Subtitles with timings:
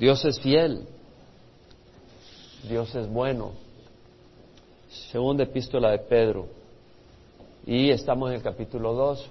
[0.00, 0.86] Dios es fiel,
[2.66, 3.52] Dios es bueno.
[5.12, 6.46] Segunda epístola de Pedro.
[7.66, 9.30] Y estamos en el capítulo 2.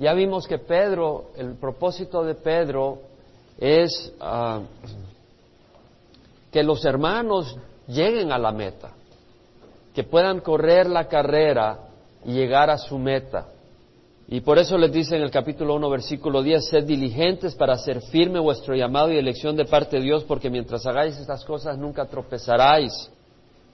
[0.00, 3.02] Ya vimos que Pedro, el propósito de Pedro
[3.56, 4.62] es ah,
[6.50, 7.56] que los hermanos
[7.86, 8.90] lleguen a la meta,
[9.94, 11.78] que puedan correr la carrera
[12.24, 13.46] y llegar a su meta.
[14.26, 18.00] Y por eso les dice en el capítulo 1, versículo 10, sed diligentes para hacer
[18.00, 22.06] firme vuestro llamado y elección de parte de Dios, porque mientras hagáis estas cosas nunca
[22.06, 23.10] tropezaráis.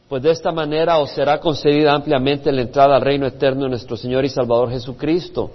[0.08, 3.96] Pues de esta manera os será concedida ampliamente la entrada al reino eterno de nuestro
[3.96, 5.52] Señor y Salvador Jesucristo.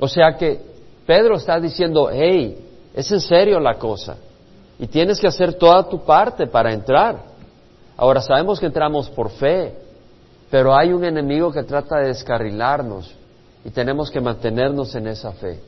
[0.00, 0.58] O sea que
[1.06, 2.56] Pedro está diciendo, hey,
[2.94, 4.16] es en serio la cosa,
[4.78, 7.22] y tienes que hacer toda tu parte para entrar.
[7.98, 9.74] Ahora sabemos que entramos por fe,
[10.50, 13.17] pero hay un enemigo que trata de descarrilarnos
[13.64, 15.60] y tenemos que mantenernos en esa fe.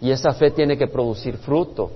[0.00, 1.90] Y esa fe tiene que producir fruto.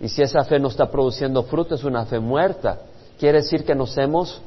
[0.00, 2.80] Y si esa fe no está produciendo fruto, es una fe muerta.
[3.18, 4.40] Quiere decir que nos hemos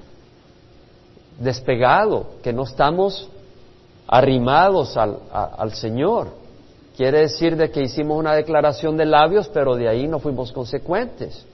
[1.39, 3.29] despegado, que no estamos
[4.07, 6.29] arrimados al, al Señor.
[6.95, 11.45] Quiere decir de que hicimos una declaración de labios, pero de ahí no fuimos consecuentes.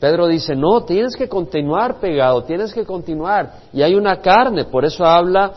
[0.00, 3.52] Pedro dice, no, tienes que continuar pegado, tienes que continuar.
[3.72, 5.52] Y hay una carne, por eso habla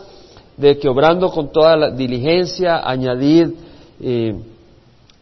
[0.57, 3.49] de que obrando con toda la diligencia, añadid
[4.01, 4.35] eh,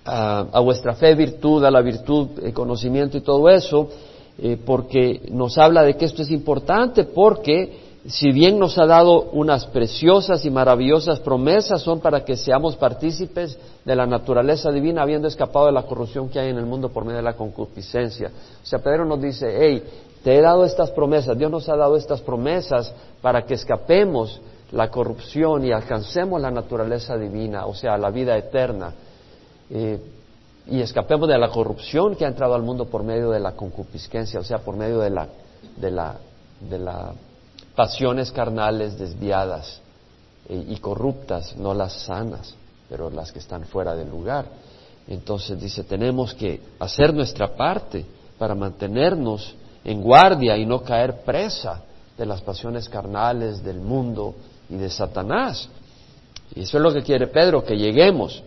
[0.05, 3.89] a, vuestra fe virtud, a la virtud eh, conocimiento y todo eso,
[4.37, 9.29] eh, porque nos habla de que esto es importante, porque si bien nos ha dado
[9.31, 15.27] unas preciosas y maravillosas promesas, son para que seamos partícipes de la naturaleza divina, habiendo
[15.27, 18.31] escapado de la corrupción que hay en el mundo por medio de la concupiscencia.
[18.63, 19.83] O sea, Pedro nos dice, hey,
[20.23, 24.41] te he dado estas promesas, Dios nos ha dado estas promesas para que escapemos
[24.71, 28.93] la corrupción y alcancemos la naturaleza divina, o sea, la vida eterna,
[29.69, 29.99] eh,
[30.67, 34.39] y escapemos de la corrupción que ha entrado al mundo por medio de la concupiscencia,
[34.39, 35.27] o sea, por medio de la,
[35.77, 36.15] de la,
[36.69, 37.15] de las
[37.75, 39.81] pasiones carnales desviadas
[40.47, 42.53] eh, y corruptas, no las sanas,
[42.89, 44.45] pero las que están fuera del lugar.
[45.07, 48.05] Entonces dice, tenemos que hacer nuestra parte
[48.37, 51.81] para mantenernos en guardia y no caer presa
[52.17, 54.35] de las pasiones carnales del mundo
[54.71, 55.69] y de Satanás.
[56.55, 58.41] Y eso es lo que quiere Pedro, que lleguemos.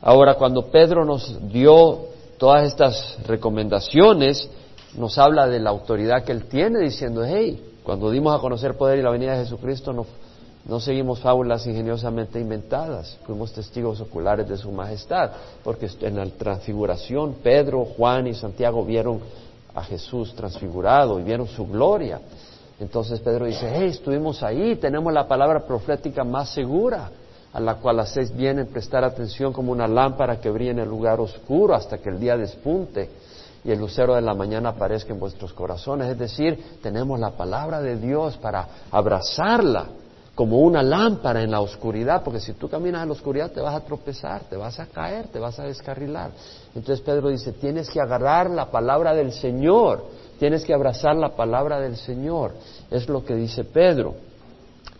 [0.00, 2.06] Ahora, cuando Pedro nos dio
[2.38, 4.48] todas estas recomendaciones,
[4.96, 8.98] nos habla de la autoridad que él tiene, diciendo, hey, cuando dimos a conocer poder
[8.98, 10.06] y la venida de Jesucristo, no,
[10.66, 15.30] no seguimos fábulas ingeniosamente inventadas, fuimos testigos oculares de su majestad,
[15.62, 19.20] porque en la transfiguración Pedro, Juan y Santiago vieron
[19.74, 22.20] a Jesús transfigurado y vieron su gloria.
[22.80, 27.10] Entonces Pedro dice, hey, estuvimos ahí, tenemos la palabra profética más segura,
[27.52, 30.88] a la cual hacéis bien en prestar atención como una lámpara que brilla en el
[30.88, 33.08] lugar oscuro hasta que el día despunte
[33.64, 36.10] y el lucero de la mañana aparezca en vuestros corazones.
[36.10, 39.86] Es decir, tenemos la palabra de Dios para abrazarla
[40.34, 43.74] como una lámpara en la oscuridad, porque si tú caminas en la oscuridad te vas
[43.74, 46.32] a tropezar, te vas a caer, te vas a descarrilar.
[46.74, 50.04] Entonces Pedro dice, tienes que agarrar la palabra del Señor
[50.38, 52.52] Tienes que abrazar la palabra del Señor.
[52.90, 54.14] Es lo que dice Pedro.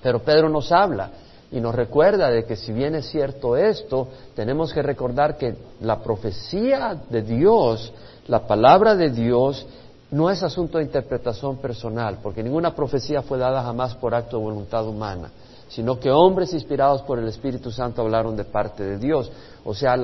[0.02, 1.10] Pero Pedro nos habla
[1.50, 6.02] y nos recuerda de que si bien es cierto esto, tenemos que recordar que la
[6.02, 7.92] profecía de Dios,
[8.26, 9.66] la palabra de Dios,
[10.10, 14.44] no es asunto de interpretación personal, porque ninguna profecía fue dada jamás por acto de
[14.44, 15.30] voluntad humana,
[15.68, 19.30] sino que hombres inspirados por el Espíritu Santo hablaron de parte de Dios.
[19.64, 19.96] O sea,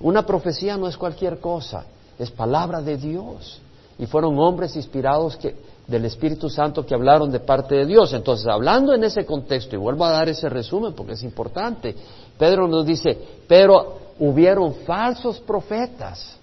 [0.00, 1.84] una profecía no es cualquier cosa,
[2.18, 3.60] es palabra de Dios
[3.98, 8.12] y fueron hombres inspirados que, del Espíritu Santo que hablaron de parte de Dios.
[8.12, 11.94] Entonces, hablando en ese contexto, y vuelvo a dar ese resumen porque es importante,
[12.38, 16.36] Pedro nos dice, pero hubieron falsos profetas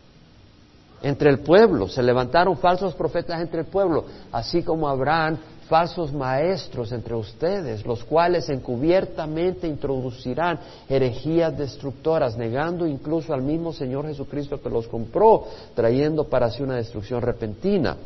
[1.02, 5.38] entre el pueblo, se levantaron falsos profetas entre el pueblo, así como Abraham
[5.68, 14.06] falsos maestros entre ustedes, los cuales encubiertamente introducirán herejías destructoras, negando incluso al mismo Señor
[14.08, 17.98] Jesucristo que los compró, trayendo para sí una destrucción repentina.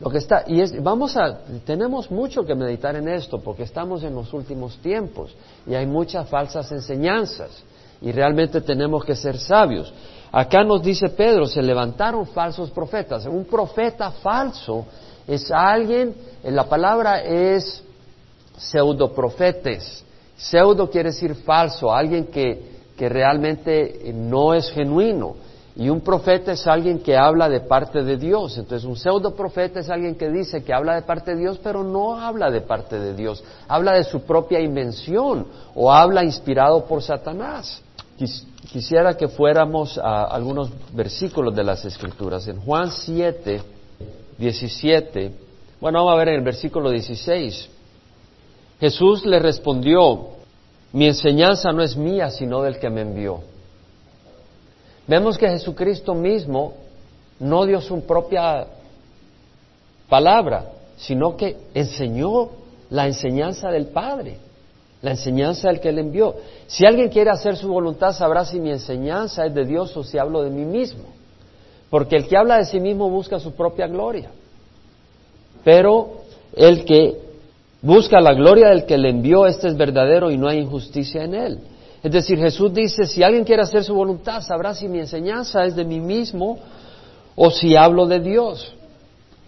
[0.00, 4.04] Lo que está, y es, vamos a, tenemos mucho que meditar en esto, porque estamos
[4.04, 5.34] en los últimos tiempos
[5.66, 7.50] y hay muchas falsas enseñanzas
[8.00, 9.92] y realmente tenemos que ser sabios.
[10.30, 13.26] Acá nos dice Pedro, se levantaron falsos profetas.
[13.26, 14.84] Un profeta falso
[15.28, 17.84] es alguien, la palabra es
[18.56, 20.04] pseudoprofetes.
[20.36, 25.36] Pseudo quiere decir falso, alguien que, que realmente no es genuino.
[25.76, 28.56] Y un profeta es alguien que habla de parte de Dios.
[28.58, 31.84] Entonces, un pseudo profeta es alguien que dice que habla de parte de Dios, pero
[31.84, 33.44] no habla de parte de Dios.
[33.68, 35.46] Habla de su propia invención
[35.76, 37.80] o habla inspirado por Satanás.
[38.72, 42.48] quisiera que fuéramos a algunos versículos de las Escrituras.
[42.48, 43.62] En Juan 7,
[44.38, 45.32] 17,
[45.80, 47.68] bueno, vamos a ver en el versículo 16.
[48.80, 50.28] Jesús le respondió,
[50.92, 53.40] mi enseñanza no es mía, sino del que me envió.
[55.06, 56.74] Vemos que Jesucristo mismo
[57.40, 58.66] no dio su propia
[60.08, 62.50] palabra, sino que enseñó
[62.90, 64.38] la enseñanza del Padre,
[65.02, 66.36] la enseñanza del que le envió.
[66.66, 70.18] Si alguien quiere hacer su voluntad, sabrá si mi enseñanza es de Dios o si
[70.18, 71.04] hablo de mí mismo.
[71.90, 74.30] Porque el que habla de sí mismo busca su propia gloria.
[75.64, 76.22] Pero
[76.54, 77.16] el que
[77.82, 81.34] busca la gloria del que le envió, este es verdadero y no hay injusticia en
[81.34, 81.58] él.
[82.02, 85.74] Es decir, Jesús dice, si alguien quiere hacer su voluntad, sabrá si mi enseñanza es
[85.74, 86.58] de mí mismo
[87.34, 88.74] o si hablo de Dios.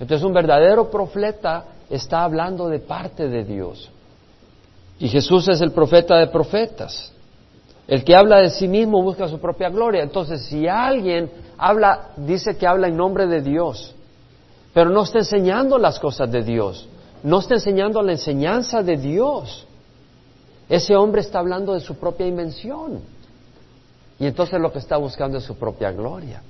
[0.00, 3.90] Entonces un verdadero profeta está hablando de parte de Dios.
[4.98, 7.12] Y Jesús es el profeta de profetas.
[7.90, 10.04] El que habla de sí mismo busca su propia gloria.
[10.04, 11.28] Entonces, si alguien
[11.58, 13.96] habla, dice que habla en nombre de Dios,
[14.72, 16.88] pero no está enseñando las cosas de Dios,
[17.24, 19.66] no está enseñando la enseñanza de Dios,
[20.68, 23.00] ese hombre está hablando de su propia invención.
[24.20, 26.44] Y entonces lo que está buscando es su propia gloria.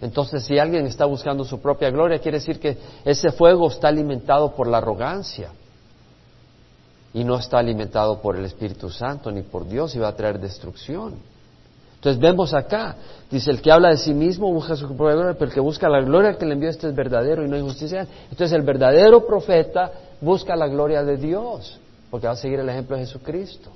[0.00, 4.54] Entonces, si alguien está buscando su propia gloria, quiere decir que ese fuego está alimentado
[4.54, 5.50] por la arrogancia
[7.14, 10.40] y no está alimentado por el Espíritu Santo ni por Dios y va a traer
[10.40, 11.14] destrucción.
[11.94, 12.96] Entonces vemos acá,
[13.30, 15.88] dice, el que habla de sí mismo busca su propia gloria, pero el que busca
[15.88, 18.06] la gloria que le envió este es verdadero y no hay justicia.
[18.24, 19.90] Entonces el verdadero profeta
[20.20, 21.78] busca la gloria de Dios,
[22.10, 23.70] porque va a seguir el ejemplo de Jesucristo.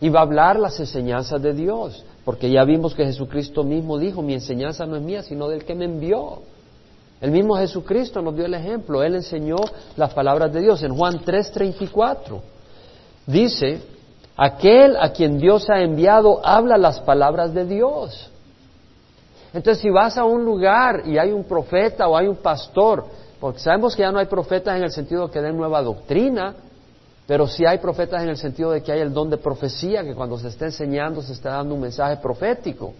[0.00, 4.22] Y va a hablar las enseñanzas de Dios, porque ya vimos que Jesucristo mismo dijo,
[4.22, 6.38] mi enseñanza no es mía, sino del que me envió.
[7.20, 9.56] El mismo Jesucristo nos dio el ejemplo, Él enseñó
[9.98, 10.82] las palabras de Dios.
[10.82, 12.40] En Juan 3:34
[13.26, 13.80] dice,
[14.36, 18.30] aquel a quien Dios ha enviado habla las palabras de Dios.
[19.52, 23.04] Entonces, si vas a un lugar y hay un profeta o hay un pastor,
[23.40, 26.54] porque sabemos que ya no hay profetas en el sentido que den nueva doctrina,
[27.26, 30.14] pero sí hay profetas en el sentido de que hay el don de profecía, que
[30.14, 32.92] cuando se está enseñando se está dando un mensaje profético,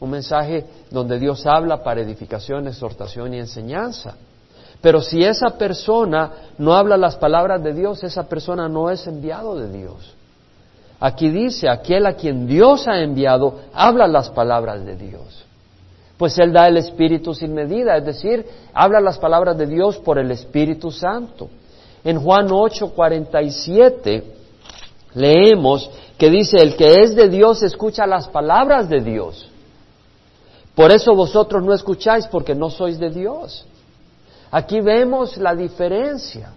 [0.00, 4.16] un mensaje donde Dios habla para edificación, exhortación y enseñanza.
[4.84, 9.56] Pero si esa persona no habla las palabras de Dios, esa persona no es enviado
[9.56, 10.14] de Dios.
[11.00, 15.46] Aquí dice, aquel a quien Dios ha enviado, habla las palabras de Dios.
[16.18, 18.44] Pues Él da el Espíritu sin medida, es decir,
[18.74, 21.48] habla las palabras de Dios por el Espíritu Santo.
[22.04, 24.22] En Juan 8, 47
[25.14, 25.88] leemos
[26.18, 29.48] que dice, el que es de Dios escucha las palabras de Dios.
[30.74, 33.64] Por eso vosotros no escucháis porque no sois de Dios.
[34.54, 36.52] Aquí vemos la diferencia.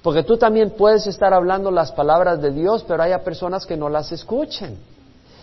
[0.00, 3.90] Porque tú también puedes estar hablando las palabras de Dios, pero hay personas que no
[3.90, 4.78] las escuchen.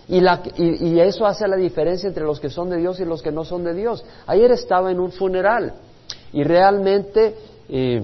[0.07, 3.31] Y, y, eso hace la diferencia entre los que son de Dios y los que
[3.31, 4.03] no son de Dios.
[4.25, 5.73] Ayer estaba en un funeral
[6.33, 7.37] y realmente
[7.69, 8.03] eh,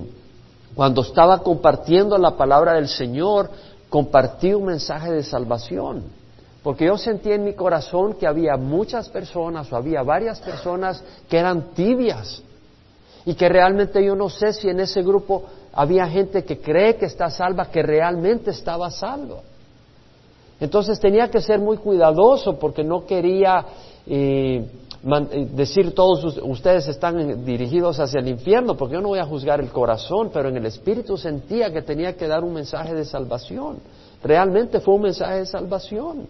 [0.75, 3.49] cuando estaba compartiendo la palabra del Señor,
[3.89, 6.03] compartí un mensaje de salvación.
[6.61, 11.39] Porque yo sentí en mi corazón que había muchas personas o había varias personas que
[11.39, 12.43] eran tibias.
[13.29, 17.05] Y que realmente yo no sé si en ese grupo había gente que cree que
[17.05, 19.43] está salva, que realmente estaba salvo.
[20.59, 23.63] Entonces tenía que ser muy cuidadoso porque no quería
[24.07, 24.65] eh,
[25.03, 29.59] eh, decir todos ustedes están dirigidos hacia el infierno, porque yo no voy a juzgar
[29.59, 33.77] el corazón, pero en el espíritu sentía que tenía que dar un mensaje de salvación.
[34.23, 36.25] Realmente fue un mensaje de salvación.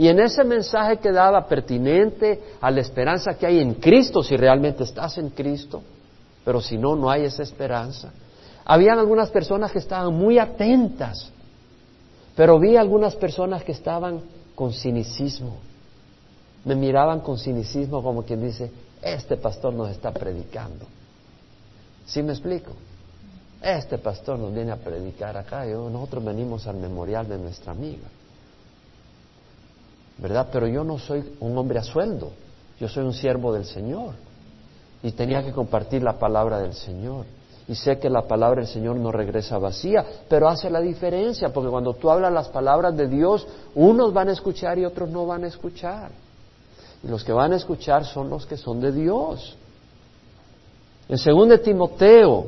[0.00, 4.36] Y en ese mensaje que daba pertinente a la esperanza que hay en Cristo, si
[4.36, 5.82] realmente estás en Cristo,
[6.44, 8.10] pero si no, no hay esa esperanza.
[8.64, 11.30] Habían algunas personas que estaban muy atentas,
[12.34, 14.22] pero vi algunas personas que estaban
[14.54, 15.58] con cinicismo
[16.64, 18.70] me miraban con cinicismo como quien dice,
[19.02, 20.86] este pastor nos está predicando.
[22.06, 22.72] ¿Sí me explico?
[23.62, 28.08] Este pastor nos viene a predicar acá, y nosotros venimos al memorial de nuestra amiga.
[30.20, 30.48] ¿Verdad?
[30.52, 32.30] Pero yo no soy un hombre a sueldo,
[32.78, 34.14] yo soy un siervo del Señor.
[35.02, 37.24] Y tenía que compartir la palabra del Señor.
[37.66, 41.70] Y sé que la palabra del Señor no regresa vacía, pero hace la diferencia, porque
[41.70, 45.44] cuando tú hablas las palabras de Dios, unos van a escuchar y otros no van
[45.44, 46.10] a escuchar.
[47.02, 49.56] Y los que van a escuchar son los que son de Dios.
[51.08, 52.46] En segundo de Timoteo,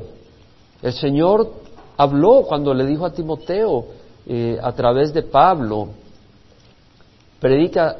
[0.81, 1.51] el Señor
[1.97, 3.85] habló cuando le dijo a Timoteo
[4.27, 5.87] eh, a través de Pablo,
[7.43, 7.97] predica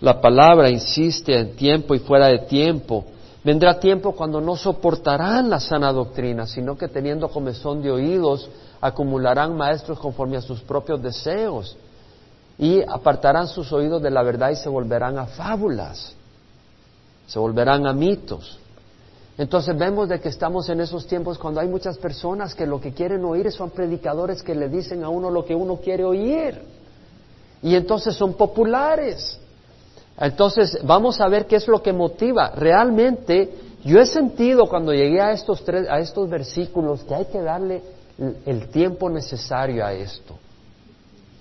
[0.00, 3.04] la palabra, insiste en tiempo y fuera de tiempo.
[3.44, 8.48] Vendrá tiempo cuando no soportarán la sana doctrina, sino que teniendo comezón de oídos,
[8.80, 11.76] acumularán maestros conforme a sus propios deseos
[12.56, 16.14] y apartarán sus oídos de la verdad y se volverán a fábulas,
[17.26, 18.58] se volverán a mitos.
[19.36, 22.94] Entonces vemos de que estamos en esos tiempos cuando hay muchas personas que lo que
[22.94, 26.73] quieren oír son predicadores que le dicen a uno lo que uno quiere oír.
[27.64, 29.40] Y entonces son populares.
[30.18, 32.50] Entonces vamos a ver qué es lo que motiva.
[32.50, 33.52] Realmente
[33.82, 37.82] yo he sentido cuando llegué a estos tres, a estos versículos que hay que darle
[38.44, 40.36] el tiempo necesario a esto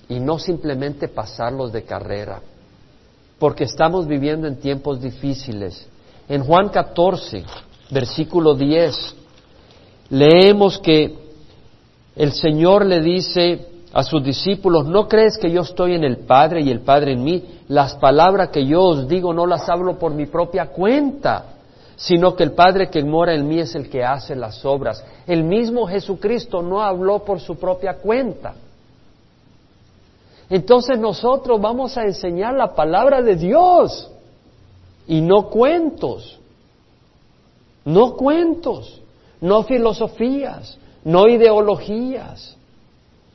[0.08, 2.42] y no simplemente pasarlos de carrera,
[3.38, 5.86] porque estamos viviendo en tiempos difíciles.
[6.30, 7.44] En Juan 14,
[7.92, 9.16] versículo 10,
[10.10, 11.18] leemos que
[12.16, 16.62] el Señor le dice a sus discípulos, ¿no crees que yo estoy en el Padre
[16.62, 17.44] y el Padre en mí?
[17.68, 21.46] Las palabras que yo os digo no las hablo por mi propia cuenta,
[21.96, 25.06] sino que el Padre que mora en mí es el que hace las obras.
[25.28, 28.56] El mismo Jesucristo no habló por su propia cuenta.
[30.50, 34.10] Entonces nosotros vamos a enseñar la palabra de Dios
[35.08, 36.40] y no cuentos,
[37.86, 39.02] no cuentos,
[39.40, 42.58] no filosofías, no ideologías,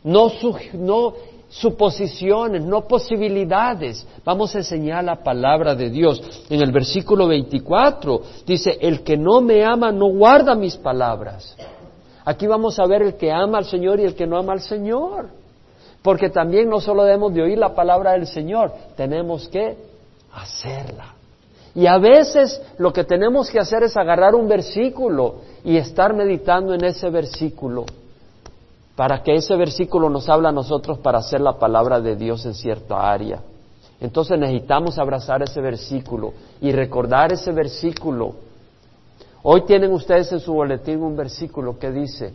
[0.05, 0.31] no,
[0.75, 1.14] no
[1.49, 4.07] suposiciones, no posibilidades.
[4.25, 6.45] Vamos a enseñar la palabra de Dios.
[6.50, 11.57] En el versículo 24 dice, el que no me ama no guarda mis palabras.
[12.25, 14.61] Aquí vamos a ver el que ama al Señor y el que no ama al
[14.61, 15.31] Señor.
[16.02, 19.76] Porque también no solo debemos de oír la palabra del Señor, tenemos que
[20.33, 21.14] hacerla.
[21.75, 26.75] Y a veces lo que tenemos que hacer es agarrar un versículo y estar meditando
[26.75, 27.85] en ese versículo
[28.99, 32.52] para que ese versículo nos habla a nosotros para hacer la palabra de Dios en
[32.52, 33.38] cierta área.
[34.00, 38.35] Entonces necesitamos abrazar ese versículo y recordar ese versículo.
[39.45, 42.35] Hoy tienen ustedes en su boletín un versículo que dice,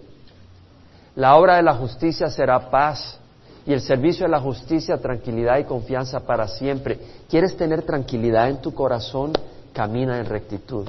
[1.17, 3.19] la obra de la justicia será paz
[3.65, 6.97] y el servicio de la justicia tranquilidad y confianza para siempre.
[7.29, 9.33] ¿Quieres tener tranquilidad en tu corazón?
[9.73, 10.87] Camina en rectitud.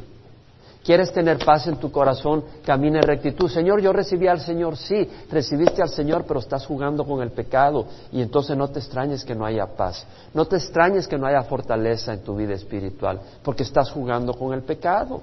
[0.84, 2.44] ¿Quieres tener paz en tu corazón?
[2.62, 3.48] Camina en rectitud.
[3.48, 7.86] Señor, yo recibí al Señor, sí, recibiste al Señor, pero estás jugando con el pecado
[8.12, 10.06] y entonces no te extrañes que no haya paz.
[10.34, 14.52] No te extrañes que no haya fortaleza en tu vida espiritual, porque estás jugando con
[14.52, 15.22] el pecado.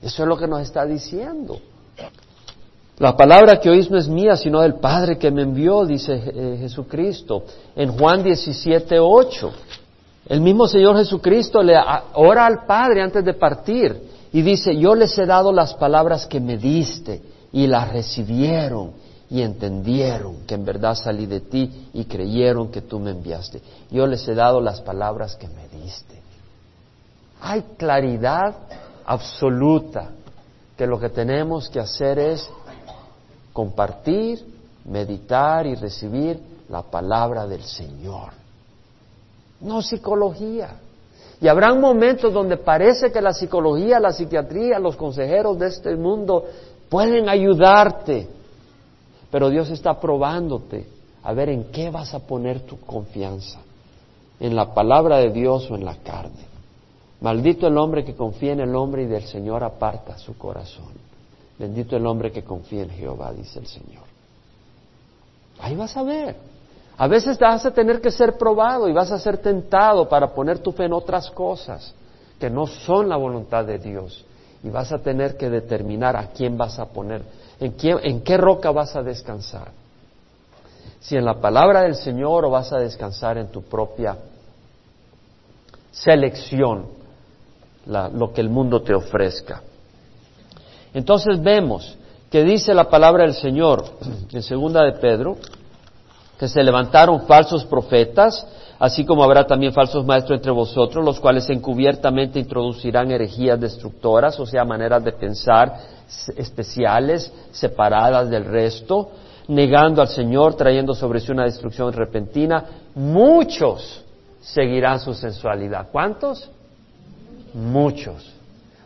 [0.00, 1.58] Eso es lo que nos está diciendo.
[2.98, 6.58] La palabra que oís no es mía, sino del Padre que me envió, dice eh,
[6.60, 7.42] Jesucristo
[7.74, 9.52] en Juan 17, 8.
[10.28, 11.76] El mismo Señor Jesucristo le
[12.14, 13.96] ora al Padre antes de partir
[14.32, 18.92] y dice, yo les he dado las palabras que me diste y las recibieron
[19.30, 23.62] y entendieron que en verdad salí de ti y creyeron que tú me enviaste.
[23.90, 26.20] Yo les he dado las palabras que me diste.
[27.40, 28.56] Hay claridad
[29.04, 30.10] absoluta
[30.76, 32.48] que lo que tenemos que hacer es
[33.52, 34.44] compartir,
[34.84, 38.45] meditar y recibir la palabra del Señor
[39.60, 40.80] no psicología.
[41.40, 46.44] Y habrán momentos donde parece que la psicología, la psiquiatría, los consejeros de este mundo
[46.88, 48.26] pueden ayudarte,
[49.30, 50.86] pero Dios está probándote
[51.22, 53.60] a ver en qué vas a poner tu confianza,
[54.40, 56.46] en la palabra de Dios o en la carne.
[57.20, 60.92] Maldito el hombre que confía en el hombre y del Señor aparta su corazón.
[61.58, 64.04] Bendito el hombre que confía en Jehová, dice el Señor.
[65.58, 66.36] Ahí vas a ver.
[66.98, 70.60] A veces vas a tener que ser probado y vas a ser tentado para poner
[70.60, 71.94] tu fe en otras cosas
[72.38, 74.24] que no son la voluntad de Dios.
[74.62, 77.22] Y vas a tener que determinar a quién vas a poner,
[77.60, 79.70] en, en qué roca vas a descansar.
[81.00, 84.16] Si en la palabra del Señor o vas a descansar en tu propia
[85.92, 86.86] selección,
[87.86, 89.62] lo que el mundo te ofrezca.
[90.92, 91.96] Entonces vemos
[92.30, 93.84] que dice la palabra del Señor
[94.32, 95.36] en segunda de Pedro,
[96.38, 98.46] que se levantaron falsos profetas,
[98.78, 104.46] así como habrá también falsos maestros entre vosotros, los cuales encubiertamente introducirán herejías destructoras, o
[104.46, 105.74] sea, maneras de pensar
[106.36, 109.10] especiales, separadas del resto,
[109.48, 112.64] negando al Señor, trayendo sobre sí una destrucción repentina.
[112.94, 114.04] Muchos
[114.40, 115.88] seguirán su sensualidad.
[115.90, 116.50] ¿Cuántos?
[117.54, 118.34] Muchos.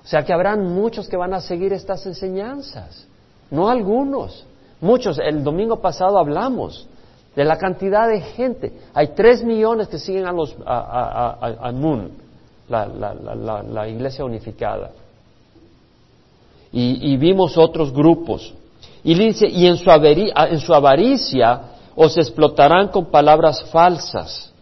[0.05, 3.07] O sea que habrán muchos que van a seguir estas enseñanzas,
[3.51, 4.47] no algunos,
[4.81, 5.19] muchos.
[5.19, 6.87] El domingo pasado hablamos
[7.35, 8.73] de la cantidad de gente.
[8.95, 12.11] Hay tres millones que siguen a los a, Moon,
[12.69, 14.91] la, iglesia unificada.
[16.73, 18.55] Y, vimos otros grupos.
[19.03, 21.63] Y dice, y en su, en su avaricia
[21.97, 24.53] os explotarán con palabras falsas.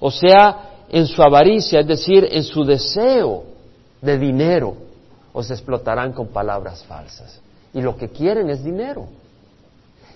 [0.00, 3.44] O sea, en su avaricia, es decir, en su deseo
[4.00, 4.74] de dinero,
[5.32, 7.40] os explotarán con palabras falsas.
[7.74, 9.06] Y lo que quieren es dinero.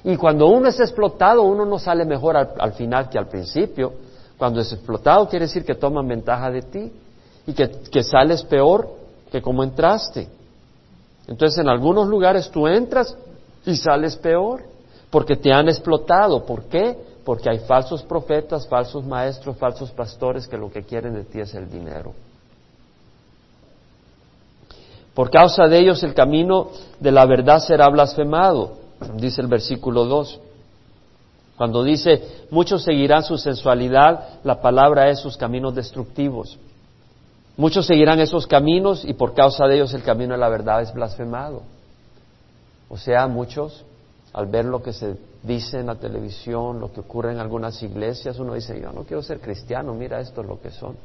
[0.04, 3.92] Y cuando uno es explotado, uno no sale mejor al, final que al principio.
[4.36, 6.92] Cuando es explotado quiere decir que toman ventaja de ti
[7.46, 8.88] y que, que sales peor
[9.30, 10.28] que como entraste.
[11.28, 13.16] Entonces en algunos lugares tú entras
[13.64, 14.64] y sales peor
[15.10, 16.44] porque te han explotado.
[16.44, 16.98] ¿Por qué?
[17.24, 21.54] Porque hay falsos profetas, falsos maestros, falsos pastores que lo que quieren de ti es
[21.54, 22.12] el dinero.
[25.14, 28.81] Por causa de ellos el camino de la verdad será blasfemado,
[29.16, 30.40] dice el versículo 2.
[31.56, 36.58] Cuando dice, muchos seguirán su sensualidad, la palabra es sus caminos destructivos.
[37.56, 40.92] Muchos seguirán esos caminos y por causa de ellos el camino de la verdad es
[40.92, 41.62] blasfemado.
[42.88, 43.84] O sea, muchos,
[44.32, 48.38] al ver lo que se dice en la televisión, lo que ocurre en algunas iglesias,
[48.38, 50.96] uno dice, yo no quiero ser cristiano, mira esto es lo que son,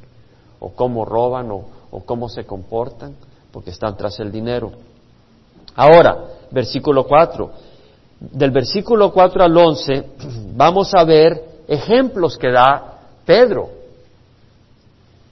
[0.59, 3.15] o cómo roban, o, o cómo se comportan,
[3.51, 4.71] porque están tras el dinero.
[5.75, 6.17] Ahora,
[6.51, 7.51] versículo 4.
[8.19, 10.05] Del versículo 4 al 11
[10.55, 13.77] vamos a ver ejemplos que da Pedro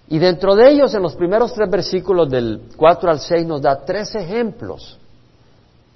[0.07, 3.83] y dentro de ellos, en los primeros tres versículos del 4 al 6, nos da
[3.83, 4.97] tres ejemplos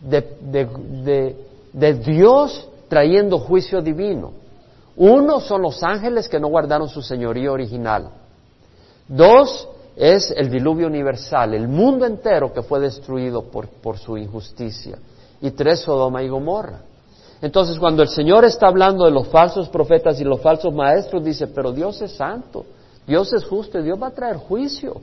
[0.01, 1.35] de,
[1.73, 4.33] de, Dios trayendo juicio divino.
[4.95, 8.09] Uno son los ángeles que no guardaron su señoría original.
[9.07, 14.97] Dos es el diluvio universal, el mundo entero que fue destruido por, por su injusticia.
[15.41, 16.81] Y tres, Sodoma y Gomorra.
[17.41, 21.47] Entonces, cuando el Señor está hablando de los falsos profetas y los falsos maestros, dice,
[21.47, 22.65] pero Dios es santo.
[23.07, 24.95] Dios es justo y Dios va a traer juicio.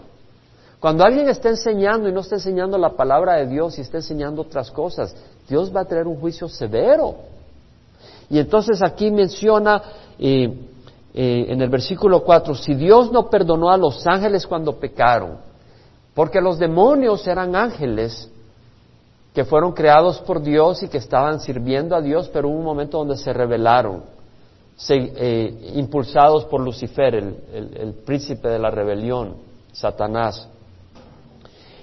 [0.79, 4.43] Cuando alguien está enseñando y no está enseñando la palabra de Dios y está enseñando
[4.43, 5.17] otras cosas,
[5.49, 7.17] Dios va a traer un juicio severo.
[8.29, 9.83] Y entonces aquí menciona
[10.19, 10.53] eh,
[11.15, 15.39] eh, en el versículo 4, si Dios no perdonó a los ángeles cuando pecaron,
[16.15, 18.31] porque los demonios eran ángeles
[19.37, 22.97] que fueron creados por Dios y que estaban sirviendo a Dios, pero hubo un momento
[22.97, 24.03] donde se rebelaron
[24.89, 29.35] eh, impulsados por Lucifer, el, príncipe de la rebelión,
[29.73, 30.49] Satanás.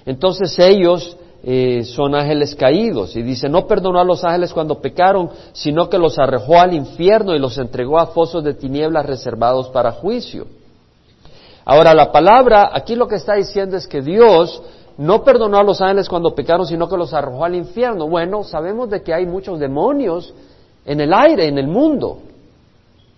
[0.04, 5.30] Entonces ellos eh, son ángeles caídos y dice, no perdonó a los ángeles cuando pecaron,
[5.52, 9.92] sino que los arrojó al infierno y los entregó a fosos de tinieblas reservados para
[9.92, 10.48] juicio.
[11.64, 14.60] Ahora la palabra, aquí lo que está diciendo es que Dios
[14.98, 18.08] no perdonó a los ángeles cuando pecaron, sino que los arrojó al infierno.
[18.08, 20.32] Bueno, sabemos de que hay muchos demonios
[20.84, 22.18] en el aire, en el mundo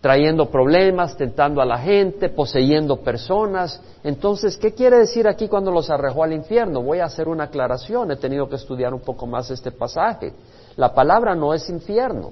[0.07, 3.83] trayendo problemas, tentando a la gente, poseyendo personas.
[4.05, 6.81] Entonces, ¿qué quiere decir aquí cuando los arrojó al infierno?
[6.81, 10.33] Voy a hacer una aclaración, he tenido que estudiar un poco más este pasaje.
[10.77, 12.31] La palabra no es infierno.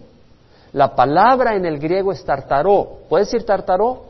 [0.72, 2.98] La palabra en el griego es tartaró.
[3.08, 4.02] ¿Puede decir tartaró?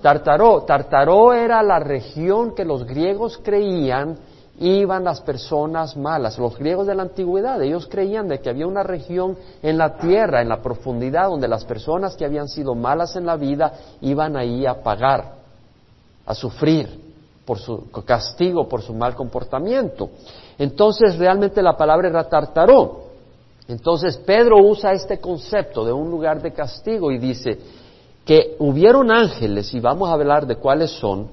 [0.00, 0.62] Tartaró.
[0.62, 4.16] Tartaró era la región que los griegos creían
[4.60, 6.38] iban las personas malas.
[6.38, 10.42] Los griegos de la antigüedad, ellos creían de que había una región en la tierra,
[10.42, 14.66] en la profundidad, donde las personas que habían sido malas en la vida iban ahí
[14.66, 15.34] a pagar,
[16.26, 17.10] a sufrir
[17.46, 20.10] por su castigo, por su mal comportamiento.
[20.58, 23.08] Entonces realmente la palabra era tartaró.
[23.66, 27.58] Entonces Pedro usa este concepto de un lugar de castigo y dice
[28.24, 31.28] que hubieron ángeles, y vamos a hablar de cuáles son,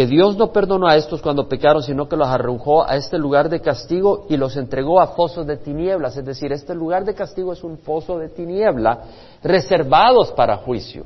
[0.00, 3.50] que Dios no perdonó a estos cuando pecaron, sino que los arrojó a este lugar
[3.50, 6.16] de castigo y los entregó a fosos de tinieblas.
[6.16, 8.98] Es decir, este lugar de castigo es un foso de tiniebla
[9.42, 11.04] reservados para juicio.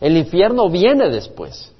[0.00, 1.72] El infierno viene después.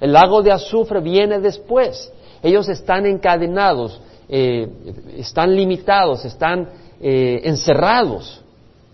[0.00, 2.10] El lago de azufre viene después.
[2.42, 4.66] Ellos están encadenados, eh,
[5.14, 6.70] están limitados, están
[7.02, 8.40] eh, encerrados.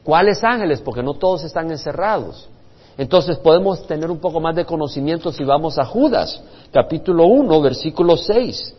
[0.03, 0.81] ¿Cuáles ángeles?
[0.81, 2.48] Porque no todos están encerrados.
[2.96, 6.40] Entonces podemos tener un poco más de conocimiento si vamos a Judas,
[6.72, 8.74] capítulo 1, versículo 6,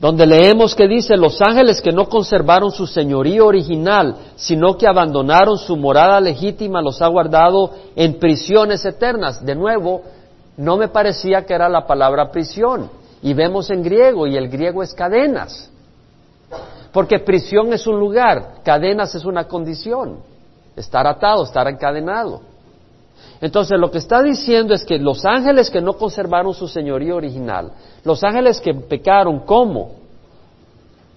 [0.00, 5.58] donde leemos que dice, los ángeles que no conservaron su señorío original, sino que abandonaron
[5.58, 9.44] su morada legítima, los ha guardado en prisiones eternas.
[9.44, 10.02] De nuevo,
[10.56, 12.90] no me parecía que era la palabra prisión.
[13.22, 15.70] Y vemos en griego, y el griego es cadenas.
[16.92, 20.18] Porque prisión es un lugar, cadenas es una condición.
[20.76, 22.53] Estar atado, estar encadenado.
[23.44, 27.72] Entonces lo que está diciendo es que los ángeles que no conservaron su señoría original,
[28.02, 29.96] los ángeles que pecaron, ¿cómo?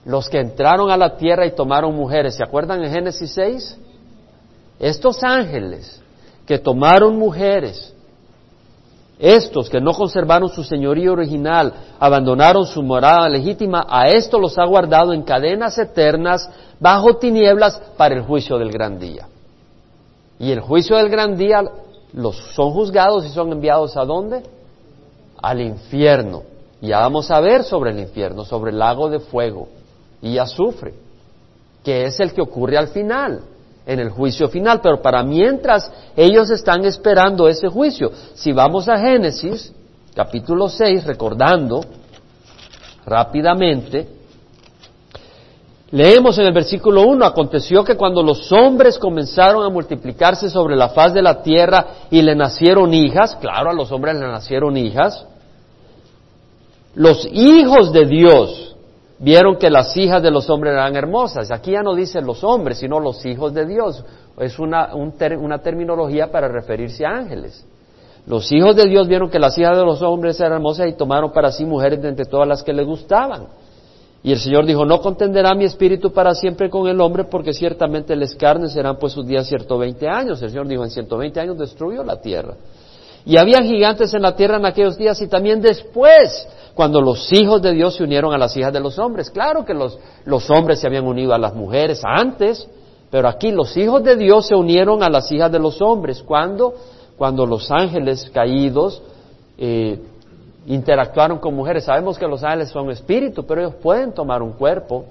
[0.03, 3.77] Los que entraron a la tierra y tomaron mujeres, ¿se acuerdan en Génesis 6?
[4.77, 6.03] Estos ángeles
[6.45, 7.93] que tomaron mujeres,
[9.17, 14.65] estos que no conservaron su señoría original, abandonaron su morada legítima, a esto los ha
[14.65, 19.29] guardado en cadenas eternas bajo tinieblas para el juicio del gran día.
[20.39, 21.63] Y el juicio del gran día
[22.17, 24.43] los son juzgados y son enviados a dónde?
[25.41, 26.43] Al infierno.
[26.81, 29.67] Ya vamos a ver sobre el infierno, sobre el lago de fuego
[30.21, 30.93] y azufre,
[31.83, 33.41] que es el que ocurre al final.
[33.85, 38.11] en el juicio final, pero para mientras ellos están esperando ese juicio.
[38.33, 39.73] Si vamos a Génesis,
[40.13, 41.79] capítulo 6, recordando
[43.05, 44.16] rápidamente,
[45.91, 50.89] leemos en el versículo 1, aconteció que cuando los hombres comenzaron a multiplicarse sobre la
[50.89, 55.25] faz de la tierra y le nacieron hijas, claro, a los hombres le nacieron hijas,
[56.95, 58.75] los hijos de Dios,
[59.19, 61.51] vieron que las hijas de los hombres eran hermosas.
[61.51, 64.03] Aquí ya no dicen los hombres, sino los hijos de Dios.
[64.39, 67.65] Es una, una terminología para referirse a ángeles.
[68.25, 71.31] Los hijos de Dios vieron que las hijas de los hombres eran hermosas y tomaron
[71.31, 73.47] para sí mujeres de entre todas las que les gustaban.
[74.23, 78.15] Y el Señor dijo, no contenderá mi espíritu para siempre con el hombre, porque ciertamente
[78.15, 80.41] les carnes serán pues sus días ciento veinte años.
[80.41, 82.55] El Señor dijo, en ciento veinte años destruyó la tierra.
[83.25, 87.61] Y había gigantes en la tierra en aquellos días y también después cuando los hijos
[87.61, 89.29] de Dios se unieron a las hijas de los hombres.
[89.29, 92.67] Claro que los, los hombres se habían unido a las mujeres antes,
[93.09, 96.23] pero aquí los hijos de Dios se unieron a las hijas de los hombres.
[96.23, 96.73] ¿Cuándo?
[97.17, 99.01] Cuando los ángeles caídos
[99.57, 99.99] eh,
[100.67, 101.85] interactuaron con mujeres.
[101.85, 105.05] Sabemos que los ángeles son espíritus, pero ellos pueden tomar un cuerpo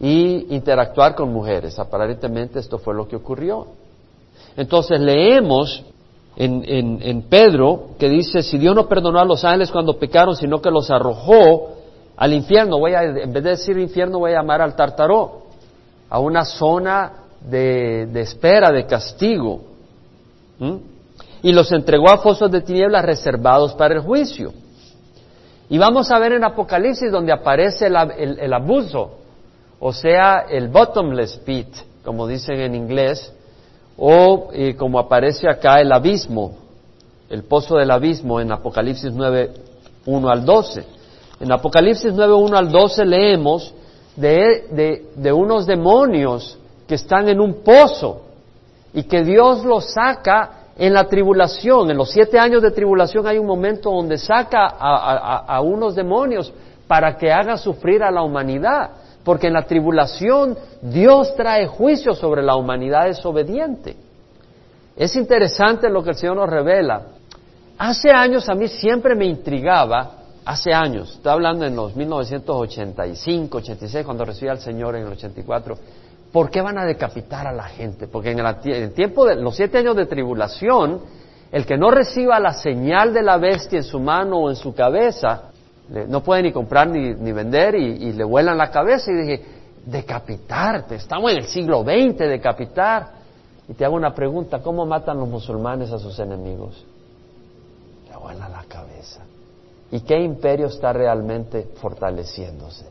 [0.00, 1.78] y interactuar con mujeres.
[1.78, 3.66] Aparentemente esto fue lo que ocurrió.
[4.56, 5.84] Entonces leemos
[6.36, 10.70] en, Pedro que dice, si Dios no perdonó a los ángeles cuando pecaron, sino que
[10.70, 11.74] los arrojó
[12.16, 15.42] al infierno, voy a, en vez de decir infierno, voy a llamar al tartaró,
[16.08, 19.60] a una zona de, espera, de castigo.
[21.42, 24.52] Y los entregó a fosos de tinieblas reservados para el juicio.
[25.68, 29.12] Y vamos a ver en Apocalipsis donde aparece el abuso,
[29.80, 31.68] o sea, el bottomless pit,
[32.04, 33.32] como dicen en inglés,
[33.96, 36.58] o eh, como aparece acá el abismo,
[37.30, 39.50] el pozo del abismo en Apocalipsis 9,
[40.04, 40.84] 1 al 12.
[41.40, 43.72] En Apocalipsis 9, 1 al 12 leemos
[44.14, 48.26] de, de unos demonios que están en un pozo
[48.92, 51.90] y que Dios los saca en la tribulación.
[51.90, 56.52] En los siete años de tribulación hay un momento donde saca a, unos demonios
[56.86, 58.90] para que haga sufrir a la humanidad.
[59.24, 63.96] Porque en la tribulación Dios trae juicio sobre la humanidad desobediente.
[64.96, 67.02] Es interesante lo que el Señor nos revela.
[67.78, 70.10] Hace años a mí siempre me intrigaba,
[70.44, 75.76] hace años, estoy hablando en los 1985, 86, cuando recibí al Señor en el 84,
[76.32, 78.08] ¿por qué van a decapitar a la gente?
[78.08, 81.00] Porque en el, tiempo de los siete años de tribulación,
[81.52, 84.74] el que no reciba la señal de la bestia en su mano o en su
[84.74, 85.50] cabeza,
[86.08, 89.44] no puede ni comprar ni, vender y, le vuelan la cabeza y dije,
[89.84, 93.22] decapitarte, estamos en el siglo XX, decapitar.
[93.68, 96.84] Y te hago una pregunta, ¿cómo matan los musulmanes a sus enemigos?
[98.10, 99.20] Le vuelan la cabeza.
[99.90, 102.86] ¿Y qué imperio está realmente fortaleciéndose?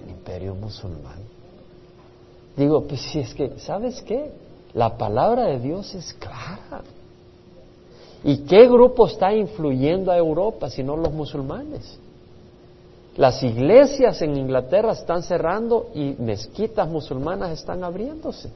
[0.00, 1.33] El imperio musulmán.
[2.56, 4.30] Digo, pues si es que, ¿sabes qué?
[4.74, 6.82] La palabra de Dios es clara.
[8.22, 11.98] ¿Y qué grupo está influyendo a Europa si no los musulmanes?
[13.16, 18.50] Las iglesias en Inglaterra están cerrando y mezquitas musulmanas están abriéndose.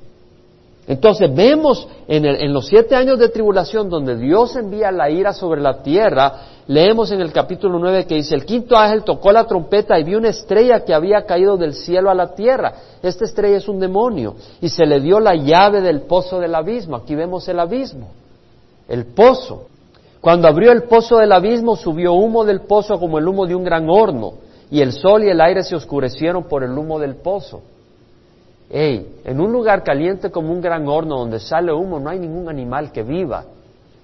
[0.88, 5.82] Entonces vemos en, los siete años de tribulación donde Dios envía la ira sobre la
[5.82, 6.32] tierra,
[6.66, 10.16] leemos en el capítulo nueve que dice, el quinto ángel tocó la trompeta y vio
[10.16, 12.72] una estrella que había caído del cielo a la tierra.
[13.02, 16.96] Esta estrella es un demonio y se le dio la llave del pozo del abismo.
[16.96, 18.08] Aquí vemos el abismo,
[18.88, 19.66] el pozo.
[20.22, 23.62] Cuando abrió el pozo del abismo subió humo del pozo como el humo de un
[23.62, 24.32] gran horno
[24.70, 27.60] y el sol y el aire se oscurecieron por el humo del pozo.
[28.70, 32.48] Ey, en un lugar caliente como un gran horno donde sale humo no hay ningún
[32.48, 33.44] animal que viva,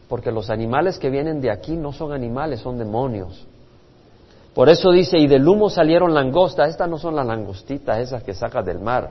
[0.09, 3.47] porque los animales que vienen de aquí no son animales, son demonios.
[4.55, 8.35] Por eso dice, y del humo salieron langostas, estas no son las langostitas esas que
[8.35, 9.11] sacas del mar,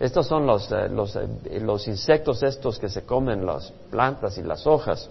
[0.00, 1.26] estos son los, eh, los, eh,
[1.60, 5.10] los insectos estos que se comen las plantas y las hojas.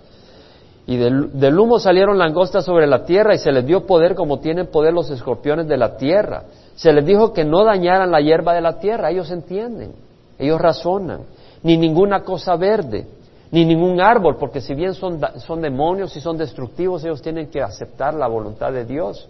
[0.85, 4.67] Y del, humo salieron langostas sobre la tierra y se les dio poder como tienen
[4.67, 6.43] poder los escorpiones de la tierra.
[6.77, 9.11] Se les dijo que no dañaran la hierba de la tierra.
[9.11, 9.93] Ellos entienden,
[10.39, 11.21] ellos razonan.
[11.63, 13.07] Ni ninguna cosa verde,
[13.51, 17.61] ni ningún árbol, porque si bien son, son demonios y son destructivos, ellos tienen que
[17.61, 19.27] aceptar la voluntad de Dios.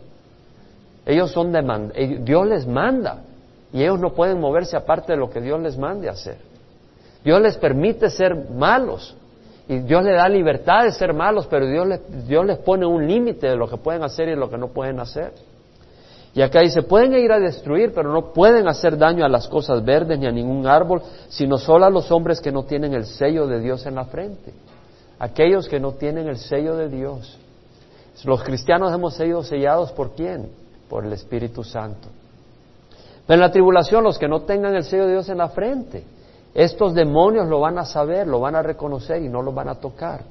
[1.05, 3.21] Ellos son de Dios les manda
[3.71, 6.37] y ellos no pueden moverse aparte de lo que Dios les mande hacer.
[7.23, 9.15] Dios les permite ser malos,
[9.69, 13.05] y Dios le da libertad de ser malos, pero Dios les, Dios les pone un
[13.05, 15.33] límite de lo que pueden hacer y lo que no pueden hacer.
[16.33, 19.83] Y acá dice, pueden ir a destruir, pero no pueden hacer daño a las cosas
[19.83, 23.47] verdes ni a ningún árbol, sino solo a los hombres que no tienen el sello
[23.47, 24.53] de Dios en la frente.
[25.19, 27.39] Aquellos que no tienen el sello de Dios.
[28.23, 30.49] Los cristianos hemos sido sellados por quién?
[30.89, 32.07] Por el Espíritu Santo.
[33.25, 36.03] Pero en la tribulación los que no tengan el sello de Dios en la frente,
[36.53, 39.75] estos demonios lo van a saber, lo van a reconocer y no lo van a
[39.75, 40.21] tocar.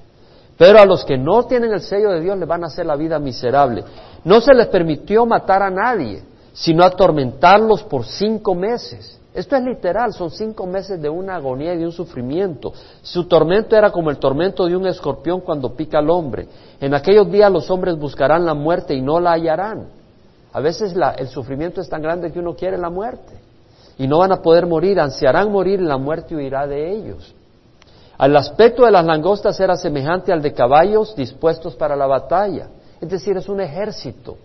[0.56, 2.96] Pero a los que no tienen el sello de Dios les van a hacer la
[2.96, 3.84] vida miserable.
[4.26, 6.20] No se les permitió matar a nadie,
[6.52, 9.20] sino atormentarlos por cinco meses.
[9.32, 12.72] Esto es literal, son cinco meses de una agonía y de un sufrimiento.
[13.02, 16.48] Su tormento era como el tormento de un escorpión cuando pica al hombre.
[16.80, 19.86] En aquellos días los hombres buscarán la muerte y no la hallarán.
[20.52, 23.32] A veces el sufrimiento es tan grande que uno quiere la muerte.
[23.96, 27.32] Y no van a poder morir, ansiarán morir y la muerte huirá de ellos.
[28.18, 32.70] El aspecto de las langostas era semejante al de caballos dispuestos para la batalla.
[33.00, 34.36] Es decir, es un ejército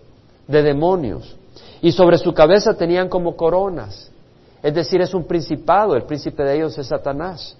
[0.46, 1.36] de demonios.
[1.80, 4.10] Y sobre su cabeza tenían como coronas.
[4.62, 7.56] Es decir, es un principado, el príncipe de ellos es Satanás,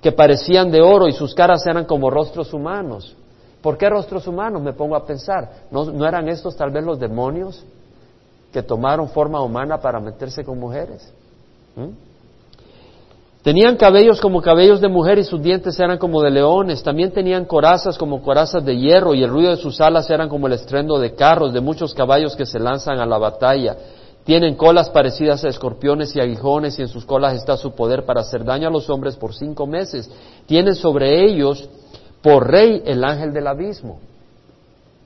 [0.00, 3.14] que parecían de oro y sus caras eran como rostros humanos.
[3.60, 4.62] ¿Por qué rostros humanos?
[4.62, 5.50] Me pongo a pensar.
[5.70, 7.64] ¿No, eran estos tal vez los demonios
[8.52, 11.12] que tomaron forma humana para meterse con mujeres?
[11.74, 12.05] ¿Mm?
[13.46, 16.82] Tenían cabellos como cabellos de mujer y sus dientes eran como de leones.
[16.82, 20.48] También tenían corazas como corazas de hierro y el ruido de sus alas eran como
[20.48, 23.76] el estruendo de carros, de muchos caballos que se lanzan a la batalla.
[24.24, 28.22] Tienen colas parecidas a escorpiones y aguijones y en sus colas está su poder para
[28.22, 30.10] hacer daño a los hombres por cinco meses.
[30.46, 31.68] Tienen sobre ellos
[32.22, 34.00] por rey el ángel del abismo,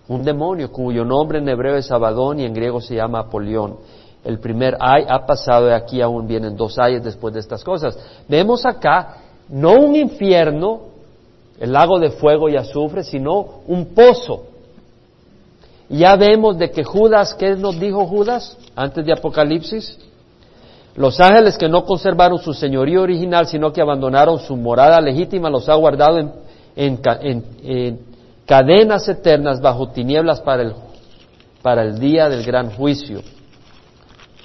[0.09, 3.77] un demonio cuyo nombre en hebreo es Abadón y en griego se llama Apolión.
[4.25, 7.99] El primer ay ha pasado y aquí aún vienen dos ayes después de estas cosas.
[8.29, 9.17] Vemos acá
[9.49, 10.83] no un infierno,
[11.59, 14.51] el lago de fuego y azufre, sino un pozo
[15.91, 19.99] ya vemos de que Judas, ¿qué nos dijo Judas antes de Apocalipsis?
[20.95, 25.69] Los ángeles que no conservaron su señorío original, sino que abandonaron su morada legítima, los
[25.69, 26.19] ha guardado
[26.77, 27.99] en,
[28.47, 33.21] cadenas eternas bajo tinieblas para el día del gran juicio.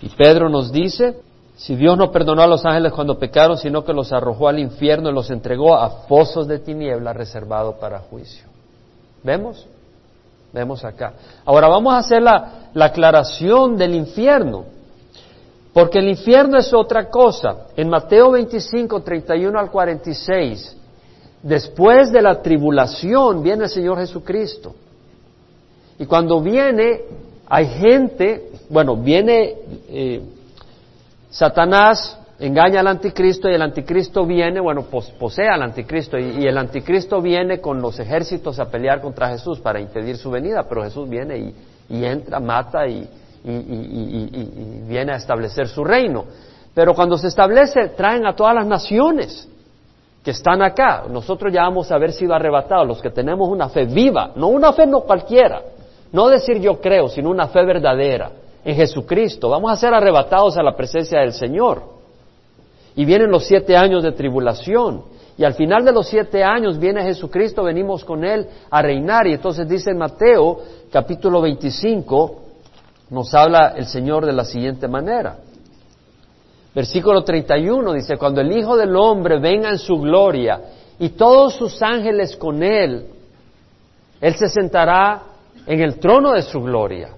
[0.01, 1.17] Y Pedro nos dice,
[1.55, 5.09] si Dios no perdonó a los ángeles cuando pecaron, sino que los arrojó al infierno
[5.09, 8.45] y los entregó a fosos de tinieblas reservados para juicio.
[9.23, 9.65] ¿Vemos?
[10.51, 11.13] Vemos acá.
[11.45, 14.65] Ahora vamos a hacer la, aclaración del infierno.
[15.73, 17.67] Porque el infierno es otra cosa.
[17.75, 20.77] En Mateo 25, 31 al 46,
[21.43, 24.73] después de la tribulación viene el Señor Jesucristo.
[25.99, 27.01] Y cuando viene,
[27.47, 29.55] hay gente, bueno, viene
[29.89, 30.21] eh,
[31.29, 37.21] Satanás engaña al anticristo y el anticristo viene, bueno, posee al anticristo y, el anticristo
[37.21, 41.53] viene con los ejércitos a pelear contra Jesús para impedir su venida, pero Jesús viene
[41.89, 43.07] y, entra, mata y,
[43.43, 46.25] y, viene a establecer su reino.
[46.73, 49.47] Pero cuando se establece, traen a todas las naciones
[50.23, 51.05] que están acá.
[51.09, 54.73] Nosotros ya vamos a haber sido arrebatados, los que tenemos una fe viva, no una
[54.73, 55.61] fe no cualquiera,
[56.11, 58.31] no decir yo creo, sino una fe verdadera
[58.63, 59.49] en Jesucristo.
[59.49, 61.83] Vamos a ser arrebatados a la presencia del Señor.
[62.95, 65.03] Y vienen los siete años de tribulación.
[65.37, 69.27] Y al final de los siete años viene Jesucristo, venimos con Él a reinar.
[69.27, 70.59] Y entonces dice Mateo
[70.91, 72.41] capítulo 25,
[73.09, 75.37] nos habla el Señor de la siguiente manera.
[76.73, 80.61] Versículo 31 dice, cuando el Hijo del Hombre venga en su gloria
[80.99, 83.05] y todos sus ángeles con Él,
[84.19, 85.21] Él se sentará
[85.67, 87.09] en el trono de su gloria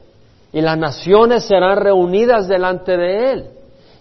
[0.53, 3.49] y las naciones serán reunidas delante de Él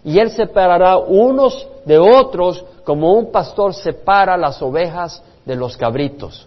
[0.06, 6.46] y él separará unos de otros como un pastor separa las ovejas de los cabritos.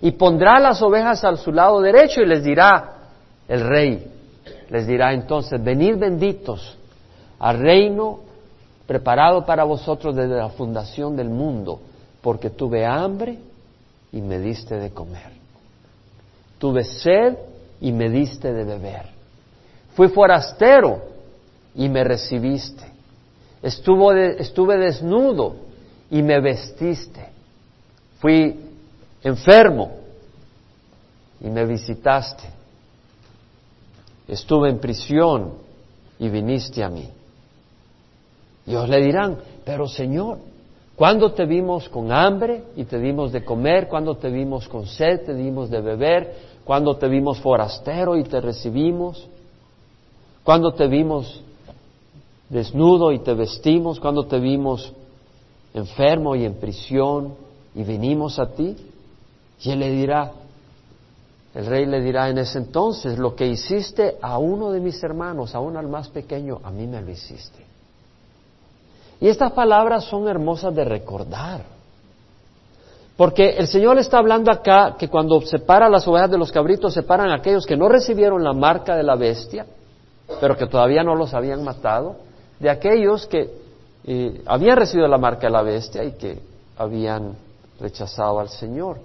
[0.00, 2.94] Y pondrá las ovejas al su lado derecho y les dirá,
[3.46, 4.06] el rey,
[4.70, 6.78] les dirá entonces, venid benditos
[7.38, 8.20] al reino
[8.86, 11.80] preparado para vosotros desde la fundación del mundo,
[12.22, 13.38] porque tuve hambre
[14.12, 15.37] y me diste de comer.
[16.58, 17.36] Tuve sed
[17.80, 19.06] y me diste de beber.
[19.94, 21.02] Fui forastero
[21.74, 22.84] y me recibiste.
[23.62, 25.56] estuve desnudo
[26.10, 27.28] y me vestiste.
[28.20, 28.58] Fui
[29.22, 29.98] enfermo
[31.40, 32.44] y me visitaste.
[34.26, 35.54] Estuve en prisión
[36.18, 37.08] y viniste a mí.
[38.66, 40.38] Y os le dirán, pero Señor,
[40.98, 43.88] ¿cuándo te vimos con hambre y te dimos de comer?
[43.88, 46.34] ¿Cuándo te vimos con sed, te dimos de beber?
[46.64, 49.26] ¿Cuándo te vimos forastero y te recibimos?
[50.42, 51.40] ¿Cuándo te vimos
[52.48, 54.92] desnudo y te vestimos cuando te vimos
[55.72, 57.34] enfermo y en prisión
[57.74, 58.76] y vinimos a ti?
[59.60, 60.32] Y él le dirá,
[61.54, 65.54] el rey le dirá en ese entonces, lo que hiciste a uno de mis hermanos,
[65.54, 67.67] aún al más pequeño, a mí me lo hiciste.
[69.20, 71.62] Y estas palabras son hermosas de recordar.
[73.16, 77.30] Porque el Señor está hablando acá que cuando separa las ovejas de los cabritos, separan
[77.30, 79.66] a aquellos que no recibieron la marca de la bestia,
[80.40, 82.16] pero que todavía no los habían matado,
[82.60, 83.50] de aquellos que
[84.04, 86.38] eh, habían recibido la marca de la bestia y que
[86.76, 87.34] habían
[87.80, 88.98] rechazado al Señor.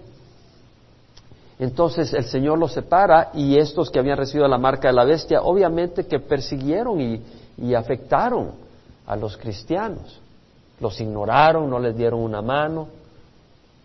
[1.60, 5.41] Entonces el Señor los separa y estos que habían recibido la marca de la bestia,
[5.41, 7.21] obviamente que persiguieron y,
[7.76, 8.52] afectaron
[9.06, 10.20] a los cristianos.
[10.80, 12.88] Los ignoraron, no les dieron una mano,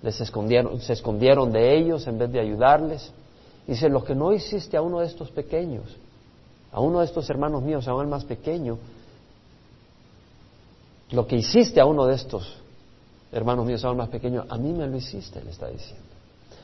[0.03, 3.13] les escondieron, se escondieron de ellos en vez de ayudarles.
[3.67, 5.97] Dice, lo que no hiciste a uno de estos pequeños,
[6.73, 8.79] a uno de estos hermanos míos, a el más pequeño,
[11.11, 12.59] lo que hiciste a uno de estos
[13.33, 16.05] hermanos míos, a el más pequeño, a mí me lo hiciste, le está diciendo.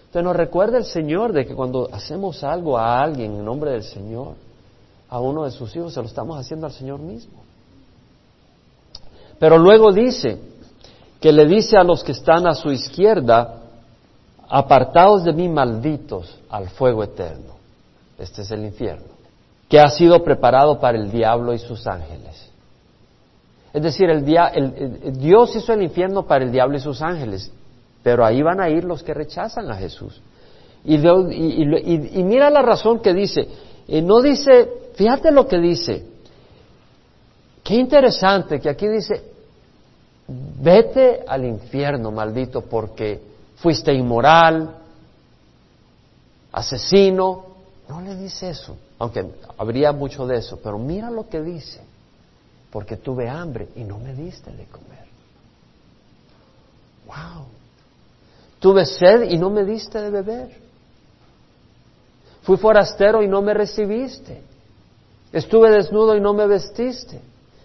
[0.06, 3.82] Entonces nos recuerda el Señor de que cuando hacemos algo a alguien en nombre del
[3.82, 4.34] Señor,
[5.08, 7.43] a uno de sus hijos, se lo estamos haciendo al Señor mismo.
[9.38, 10.38] Pero luego dice
[11.20, 13.62] que le dice a los que están a su izquierda,
[14.48, 17.54] apartados de mí malditos al fuego eterno.
[18.18, 19.06] Este es el infierno,
[19.68, 22.50] que ha sido preparado para el diablo y sus ángeles.
[23.72, 27.50] Es decir, el, Dios hizo el infierno para el diablo y sus ángeles.
[28.04, 30.22] Pero ahí van a ir los que rechazan a Jesús.
[30.84, 30.98] Y,
[32.22, 33.48] mira la razón que dice.
[33.88, 36.06] Y no dice, fíjate lo que dice.
[37.64, 39.24] Qué interesante que aquí dice,
[40.28, 43.22] vete al infierno, maldito, porque
[43.56, 44.76] fuiste inmoral,
[46.52, 47.46] asesino.
[47.88, 51.80] No le dice eso, aunque habría mucho de eso, pero mira lo que dice,
[52.70, 55.04] porque tuve hambre y no me diste de comer.
[57.06, 57.46] Wow.
[58.58, 60.60] Tuve sed y no me diste de beber.
[62.42, 64.42] Fui forastero y no me recibiste.
[65.32, 67.20] Estuve desnudo y no me vestiste.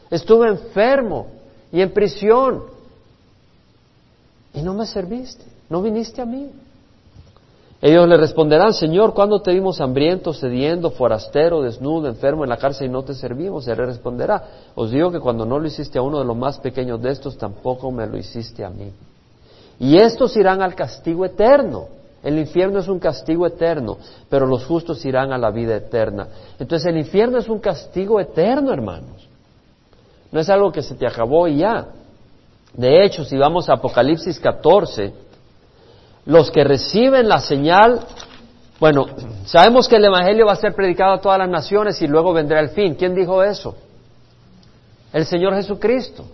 [0.10, 1.28] Estuve enfermo
[1.72, 2.64] y en prisión
[4.54, 5.44] y no me serviste.
[5.70, 6.50] No viniste a mí.
[7.82, 12.88] Ellos le responderán, Señor, ¿cuándo te vimos hambriento, sediendo, forastero, desnudo, enfermo en la cárcel
[12.88, 13.68] y no te servimos?
[13.70, 14.44] Él le responderá,
[14.76, 17.38] os digo que cuando no lo hiciste a uno de los más pequeños de estos,
[17.38, 18.92] tampoco me lo hiciste a mí.
[19.80, 21.88] Y estos irán al castigo eterno.
[22.22, 26.28] El infierno es un castigo eterno, pero los justos irán a la vida eterna.
[26.60, 29.30] Entonces el infierno es un castigo eterno, hermanos.
[30.32, 31.88] No es algo que se te acabó y ya.
[32.74, 35.14] De hecho, si vamos a Apocalipsis 14,
[36.26, 38.02] los que reciben la señal,
[38.80, 39.08] bueno,
[39.46, 42.60] sabemos que el Evangelio va a ser predicado a todas las naciones y luego vendrá
[42.60, 42.96] el fin.
[42.96, 43.76] ¿Quién dijo eso?
[45.12, 46.26] El Señor Jesucristo.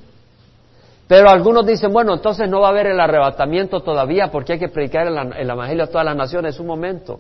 [1.08, 4.70] Pero algunos dicen, bueno, entonces no va a haber el arrebatamiento todavía porque hay que
[4.70, 6.60] predicar el, Evangelio a todas las naciones.
[6.60, 7.20] Un momento.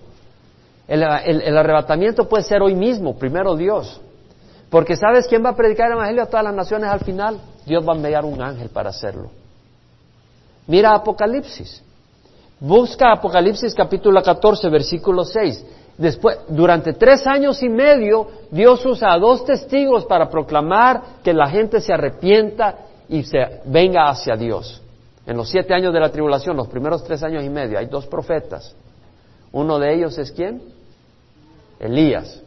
[0.87, 4.01] El, el, arrebatamiento puede ser hoy mismo, primero Dios.
[4.69, 7.39] Porque ¿sabes quién va a predicar el Evangelio a todas las naciones al final?
[7.65, 9.31] Dios va a enviar un ángel para hacerlo.
[10.67, 11.81] Mira Apocalipsis.
[12.59, 15.65] Busca Apocalipsis capítulo 14, versículo 6.
[15.97, 21.47] Después, durante tres años y medio, Dios usa a dos testigos para proclamar que la
[21.47, 22.75] gente se arrepienta
[23.07, 24.81] y se venga hacia Dios.
[25.25, 28.05] En los siete años de la tribulación, los primeros tres años y medio, hay dos
[28.07, 28.75] profetas.
[29.51, 30.61] Uno de ellos es quién?
[31.79, 32.41] Elías.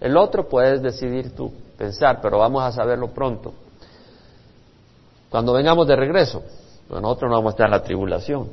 [0.00, 3.52] El otro puedes decidir tú, pensar, pero vamos a saberlo pronto.
[5.28, 6.42] Cuando vengamos de regreso,
[6.88, 8.48] nosotros no vamos a estar en la tribulación.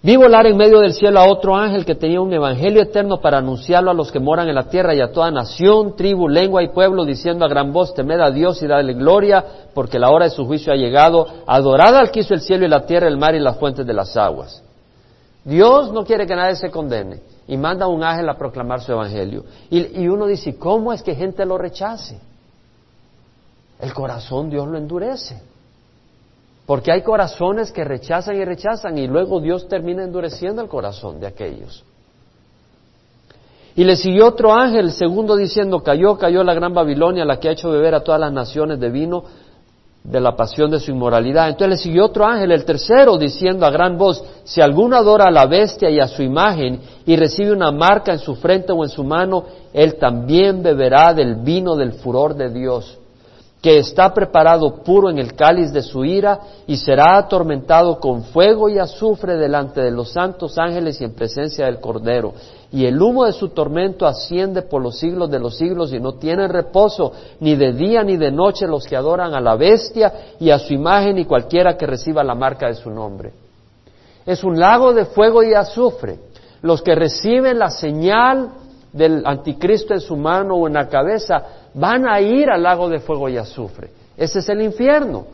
[0.00, 3.38] Vi volar en medio del cielo a otro ángel que tenía un evangelio eterno para
[3.38, 6.68] anunciarlo a los que moran en la tierra y a toda nación, tribu, lengua y
[6.68, 10.30] pueblo, diciendo a gran voz, temed a Dios y dadle gloria, porque la hora de
[10.30, 11.26] su juicio ha llegado.
[11.46, 13.92] Adorad al que hizo el cielo y la tierra, el mar y las fuentes de
[13.92, 14.62] las aguas.
[15.44, 18.92] Dios no quiere que nadie se condene y manda a un ángel a proclamar su
[18.92, 19.44] evangelio.
[19.70, 22.20] Y, y uno dice, ¿cómo es que gente lo rechace?
[23.80, 25.40] El corazón Dios lo endurece.
[26.66, 31.26] Porque hay corazones que rechazan y rechazan y luego Dios termina endureciendo el corazón de
[31.26, 31.82] aquellos.
[33.74, 37.48] Y le siguió otro ángel, el segundo, diciendo, cayó, cayó la gran Babilonia, la que
[37.48, 39.24] ha hecho beber a todas las naciones de vino
[40.04, 41.48] de la pasión de su inmoralidad.
[41.48, 45.30] Entonces le siguió otro ángel, el tercero, diciendo a gran voz, si alguno adora a
[45.30, 48.90] la bestia y a su imagen y recibe una marca en su frente o en
[48.90, 52.98] su mano, él también beberá del vino del furor de Dios
[53.60, 58.68] que está preparado puro en el cáliz de su ira y será atormentado con fuego
[58.68, 62.34] y azufre delante de los santos ángeles y en presencia del Cordero.
[62.70, 66.14] Y el humo de su tormento asciende por los siglos de los siglos y no
[66.14, 70.50] tienen reposo ni de día ni de noche los que adoran a la bestia y
[70.50, 73.32] a su imagen y cualquiera que reciba la marca de su nombre.
[74.26, 76.18] Es un lago de fuego y azufre.
[76.60, 78.50] Los que reciben la señal
[78.92, 81.42] del anticristo en su mano o en la cabeza
[81.72, 83.88] van a ir al lago de fuego y azufre.
[84.14, 85.24] Ese es el infierno.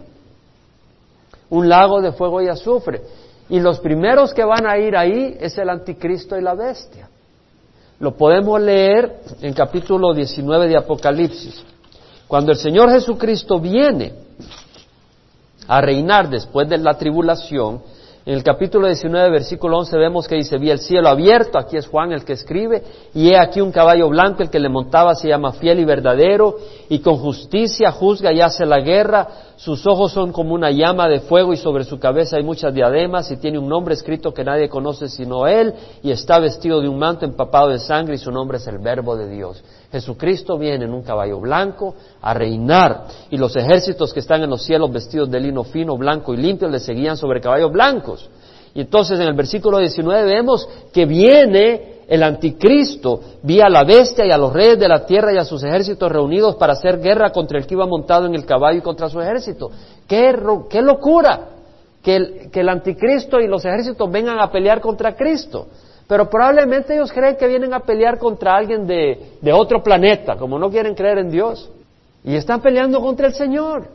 [1.51, 3.03] Un lago de fuego y azufre.
[3.49, 7.09] Y los primeros que van a ir ahí es el anticristo y la bestia.
[8.05, 11.65] Lo podemos leer en capítulo 19 de Apocalipsis.
[12.29, 14.13] Cuando el Señor Jesucristo viene,
[15.67, 17.81] a reinar después de la tribulación,
[18.27, 21.87] en el capítulo 19, versículo 11 vemos que dice, vi el cielo abierto, aquí es
[21.87, 25.29] Juan el que escribe, y he aquí un caballo blanco, el que le montaba se
[25.29, 26.57] llama fiel y verdadero,
[26.89, 31.21] y con justicia juzga y hace la guerra, sus ojos son como una llama de
[31.21, 34.71] fuego y sobre su cabeza hay muchas diademas y tiene un nombre escrito que nadie
[34.71, 38.57] conoce sino él, y está vestido de un manto empapado de sangre y su nombre
[38.57, 39.63] es el verbo de Dios.
[39.95, 44.65] Jesucristo viene en un caballo blanco a reinar y los ejércitos que están en los
[44.65, 48.29] cielos vestidos de lino fino, blanco y limpio le seguían sobre caballos blancos.
[48.75, 54.27] Y entonces en el versículo 19 vemos que viene el anticristo, vi a la bestia
[54.27, 57.31] y a los reyes de la tierra y a sus ejércitos reunidos para hacer guerra
[57.31, 59.71] contra el que iba montado en el caballo y contra su ejército.
[60.09, 60.33] ¡Qué,
[60.83, 61.51] locura!
[62.03, 65.69] Que el anticristo y los ejércitos vengan a pelear contra Cristo.
[66.07, 70.71] Pero probablemente ellos creen que vienen a pelear contra alguien de, otro planeta, como no
[70.71, 71.71] quieren creer en Dios.
[72.23, 73.89] Y están peleando contra el Señor.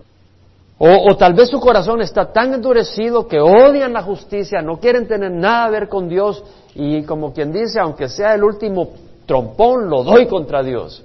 [0.78, 5.07] O, o, tal vez su corazón está tan endurecido que odian la justicia, no quieren
[5.07, 6.41] tener nada a ver con Dios
[6.74, 8.91] y como quien dice, aunque sea el último
[9.26, 11.03] trompón, lo doy contra Dios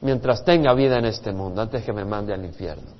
[0.00, 2.99] mientras tenga vida en este mundo, antes que me mande al infierno.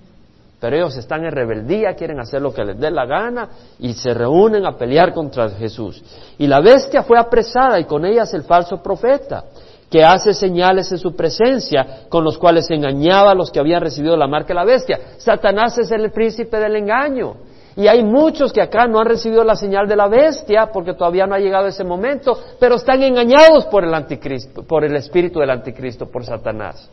[0.61, 3.49] Pero ellos están en rebeldía, quieren hacer lo que les dé la gana
[3.79, 6.03] y se reúnen a pelear contra Jesús.
[6.37, 9.45] Y la bestia fue apresada y con ellas el falso profeta,
[9.91, 14.17] que hace señales en su presencia, con los cuales engañaba a los que habían recibido
[14.19, 15.01] la marca de la bestia.
[15.17, 17.37] Satanás es el príncipe del engaño.
[17.75, 21.27] Y hay muchos que acá no han recibido la señal de la bestia porque todavía
[21.27, 25.51] no ha llegado ese momento, pero están engañados por el anticristo, por el espíritu del
[25.51, 26.91] anticristo, por Satanás.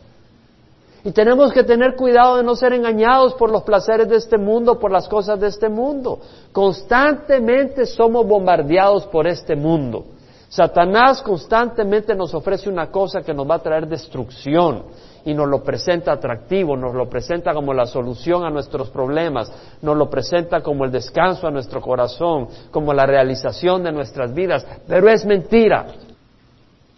[1.08, 4.78] Y tenemos que tener cuidado de no ser engañados por los placeres de este mundo,
[4.78, 6.18] por las cosas de este mundo.
[6.52, 10.04] Constantemente somos bombardeados por este mundo.
[10.50, 14.82] Satanás constantemente nos ofrece una cosa que nos va a traer destrucción
[15.24, 19.50] y nos lo presenta atractivo, nos lo presenta como la solución a nuestros problemas,
[19.80, 24.66] nos lo presenta como el descanso a nuestro corazón, como la realización de nuestras vidas,
[24.86, 25.86] pero es mentira.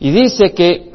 [0.01, 0.91] Y dice que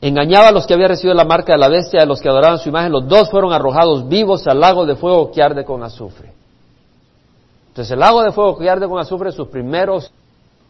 [0.00, 2.58] engañaba a los que habían recibido la marca de la bestia, a los que adoraban
[2.58, 6.32] su imagen, los dos fueron arrojados vivos al lago de fuego que arde con azufre.
[7.68, 10.12] Entonces el lago de fuego que arde con azufre, sus primeros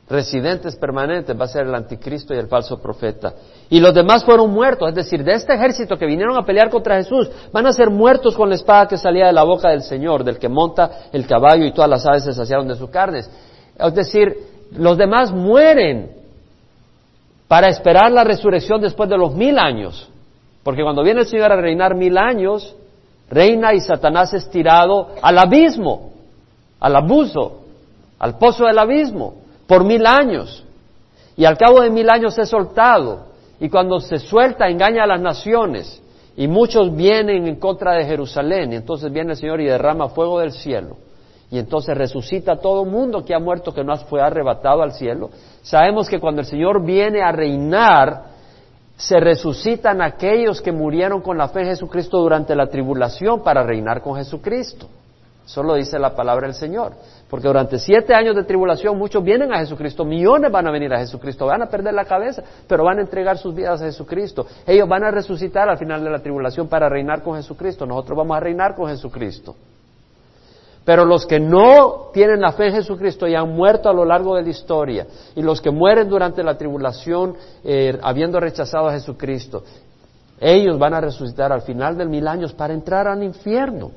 [0.08, 3.34] residentes permanentes va a ser el anticristo y el falso profeta.
[3.68, 6.96] Y los demás fueron muertos, es decir, de este ejército que vinieron a pelear contra
[6.96, 10.24] Jesús, van a ser muertos con la espada que salía de la boca del Señor,
[10.24, 13.30] del que monta el caballo y todas las aves se saciaron de sus carnes.
[13.78, 14.34] Es decir,
[14.72, 16.17] los demás mueren
[17.48, 20.08] para esperar la resurrección después de los mil años.
[20.62, 22.76] Porque cuando viene el Señor a reinar mil años,
[23.30, 26.12] reina y Satanás es tirado al abismo,
[26.78, 27.62] al abuso,
[28.18, 29.36] al pozo del abismo,
[29.66, 30.62] por mil años.
[31.36, 33.28] Y al cabo de mil años es soltado.
[33.60, 36.02] Y cuando se suelta engaña a las naciones.
[36.36, 38.72] Y muchos vienen en contra de Jerusalén.
[38.72, 40.96] Y entonces viene el Señor y derrama fuego del cielo.
[41.50, 45.30] Y entonces resucita a todo mundo que ha muerto, que no fue arrebatado al cielo.
[45.62, 48.24] Sabemos que cuando el Señor viene a reinar,
[48.96, 54.02] se resucitan aquellos que murieron con la fe en Jesucristo durante la tribulación para reinar
[54.02, 54.88] con Jesucristo.
[55.46, 56.92] Eso lo dice la palabra del Señor.
[57.30, 60.98] Porque durante siete años de tribulación muchos vienen a Jesucristo, millones van a venir a
[60.98, 64.46] Jesucristo, van a perder la cabeza, pero van a entregar sus vidas a Jesucristo.
[64.66, 67.86] Ellos van a resucitar al final de la tribulación para reinar con Jesucristo.
[67.86, 69.54] Nosotros vamos a reinar con Jesucristo.
[70.88, 74.34] Pero los que no tienen la fe en Jesucristo y han muerto a lo largo
[74.34, 79.62] de la historia, y los que mueren durante la tribulación eh, habiendo rechazado a Jesucristo,
[80.40, 83.90] ellos van a resucitar al final del mil años para entrar al infierno.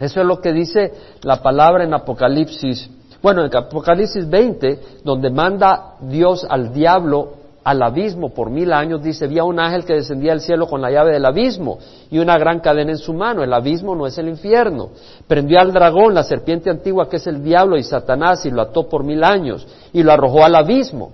[0.00, 0.92] Eso es lo que dice
[1.22, 2.90] la palabra en Apocalipsis,
[3.22, 7.34] bueno, en Apocalipsis 20, donde manda Dios al diablo
[7.68, 10.80] al abismo por mil años, dice, vi a un ángel que descendía del cielo con
[10.80, 11.78] la llave del abismo
[12.10, 13.44] y una gran cadena en su mano.
[13.44, 14.88] El abismo no es el infierno.
[15.26, 18.88] Prendió al dragón, la serpiente antigua que es el diablo y Satanás, y lo ató
[18.88, 21.12] por mil años y lo arrojó al abismo.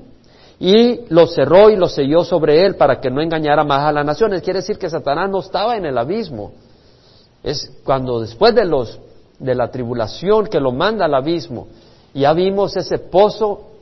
[0.60, 4.06] Y lo cerró y lo selló sobre él para que no engañara más a las
[4.06, 4.40] naciones.
[4.40, 6.52] Quiere decir que Satanás no estaba en el abismo,
[7.42, 9.00] es cuando después de los
[9.40, 11.66] de la tribulación que lo manda al abismo,
[12.14, 13.73] ya vimos ese pozo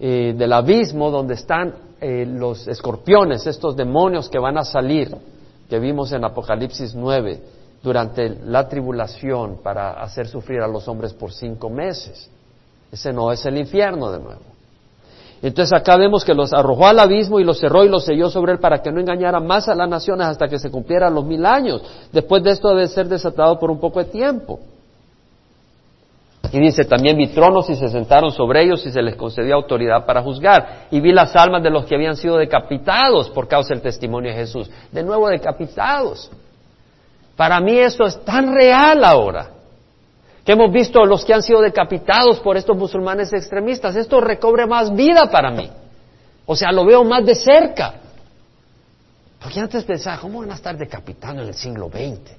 [0.00, 5.14] eh, del abismo donde están eh, los escorpiones, estos demonios que van a salir,
[5.68, 7.40] que vimos en Apocalipsis 9,
[7.82, 12.30] durante la tribulación para hacer sufrir a los hombres por cinco meses.
[12.90, 14.42] Ese no es el infierno de nuevo.
[15.40, 18.52] Entonces acá vemos que los arrojó al abismo y los cerró y los selló sobre
[18.52, 21.46] él para que no engañara más a las naciones hasta que se cumplieran los mil
[21.46, 21.82] años.
[22.12, 24.58] Después de esto debe ser desatado por un poco de tiempo.
[26.52, 30.06] Y dice, también vi tronos y se sentaron sobre ellos y se les concedió autoridad
[30.06, 30.86] para juzgar.
[30.90, 34.38] Y vi las almas de los que habían sido decapitados por causa del testimonio de
[34.38, 34.70] Jesús.
[34.90, 36.30] De nuevo decapitados.
[37.36, 39.50] Para mí esto es tan real ahora
[40.44, 43.94] que hemos visto los que han sido decapitados por estos musulmanes extremistas.
[43.96, 45.70] Esto recobre más vida para mí.
[46.46, 47.96] O sea, lo veo más de cerca.
[49.38, 52.32] Porque antes pensaba, ¿cómo van a estar decapitando en el siglo XX?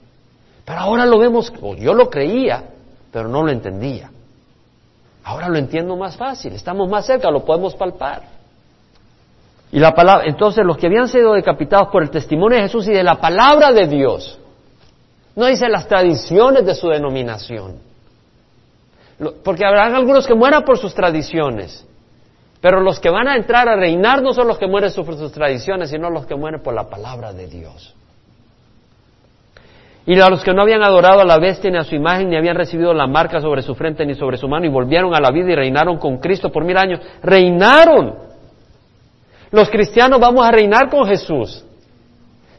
[0.65, 2.63] Pero ahora lo vemos, o yo lo creía,
[3.11, 4.11] pero no lo entendía.
[5.23, 8.23] Ahora lo entiendo más fácil, estamos más cerca, lo podemos palpar.
[9.71, 12.91] Y la palabra, entonces los que habían sido decapitados por el testimonio de Jesús y
[12.91, 14.39] de la palabra de Dios,
[15.35, 17.77] no dice las tradiciones de su denominación.
[19.43, 21.85] Porque habrá algunos que mueran por sus tradiciones,
[22.61, 25.31] pero los que van a entrar a reinar no son los que mueren por sus
[25.31, 27.93] tradiciones, sino los que mueren por la palabra de Dios.
[30.09, 32.35] Y a los que no habían adorado a la bestia ni a su imagen, ni
[32.35, 35.29] habían recibido la marca sobre su frente ni sobre su mano, y volvieron a la
[35.29, 36.99] vida y reinaron con Cristo por mil años.
[37.21, 38.15] Reinaron.
[39.51, 41.63] Los cristianos vamos a reinar con Jesús.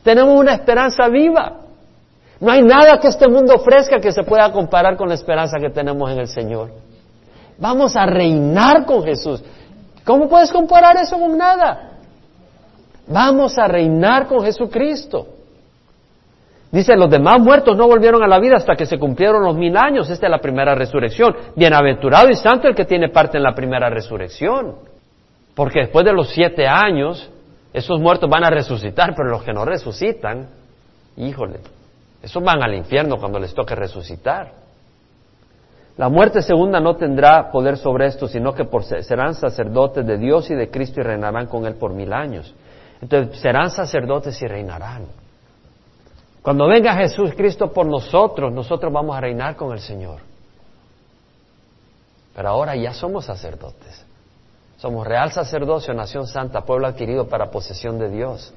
[0.04, 1.56] Tenemos una esperanza viva.
[2.38, 5.70] No hay nada que este mundo ofrezca que se pueda comparar con la esperanza que
[5.70, 6.70] tenemos en el Señor.
[7.58, 9.42] Vamos a reinar con Jesús.
[10.04, 11.94] ¿Cómo puedes comparar eso con nada?
[13.08, 15.39] Vamos a reinar con Jesucristo.
[16.72, 19.76] Dice, los demás muertos no volvieron a la vida hasta que se cumplieron los mil
[19.76, 20.08] años.
[20.08, 21.34] Esta es la primera resurrección.
[21.56, 24.76] Bienaventurado y santo el que tiene parte en la primera resurrección.
[25.54, 27.28] Porque después de los siete años,
[27.72, 30.48] esos muertos van a resucitar, pero los que no resucitan,
[31.16, 31.58] híjole,
[32.22, 34.52] esos van al infierno cuando les toque resucitar.
[35.96, 38.64] La muerte segunda no tendrá poder sobre esto, sino que
[39.02, 42.54] serán sacerdotes de Dios y de Cristo y reinarán con Él por mil años.
[43.02, 45.19] Entonces serán sacerdotes y reinarán.
[46.42, 50.20] Cuando venga Jesús Cristo por nosotros, nosotros vamos a reinar con el Señor.
[52.34, 54.06] Pero ahora ya somos sacerdotes.
[54.78, 58.54] Somos real sacerdocio, nación santa, pueblo adquirido para posesión de Dios.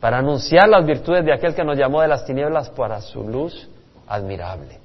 [0.00, 3.68] Para anunciar las virtudes de aquel que nos llamó de las tinieblas para su luz
[4.08, 4.80] admirable.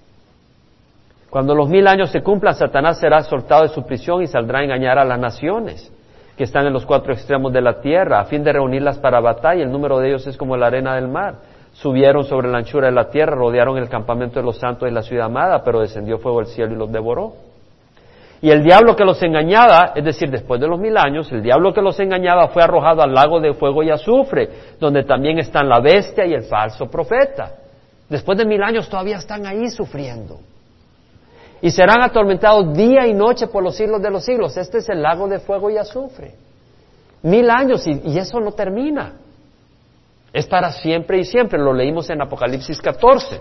[1.32, 4.64] Cuando los mil años se cumplan, Satanás será soltado de su prisión y saldrá a
[4.64, 5.92] engañar a las naciones
[6.38, 9.64] que están en los cuatro extremos de la tierra, a fin de reunirlas para batalla.
[9.64, 12.94] El número de ellos es como la arena del mar subieron sobre la anchura de
[12.94, 16.40] la tierra, rodearon el campamento de los santos y la ciudad amada, pero descendió fuego
[16.40, 17.34] del cielo y los devoró.
[18.42, 21.74] Y el diablo que los engañaba, es decir, después de los mil años, el diablo
[21.74, 24.50] que los engañaba fue arrojado al lago de fuego y azufre,
[24.80, 27.54] donde también están la bestia y el falso profeta.
[28.10, 30.40] Después de mil años todavía están ahí sufriendo.
[31.62, 34.58] Y serán atormentados día y noche por los siglos de los siglos.
[34.58, 36.36] Este es el lago de fuego y azufre.
[37.22, 39.14] Mil años y, y eso no termina.
[40.34, 41.60] Es para siempre y siempre.
[41.60, 43.40] Lo leímos en Apocalipsis 14.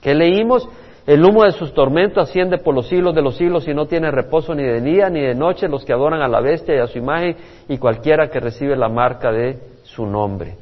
[0.00, 0.68] ¿Qué leímos?
[1.06, 4.10] El humo de sus tormentos asciende por los siglos de los siglos y no tiene
[4.12, 6.86] reposo ni de día ni de noche los que adoran a la bestia y a
[6.86, 7.36] su imagen
[7.68, 10.56] y cualquiera que recibe la marca de su nombre.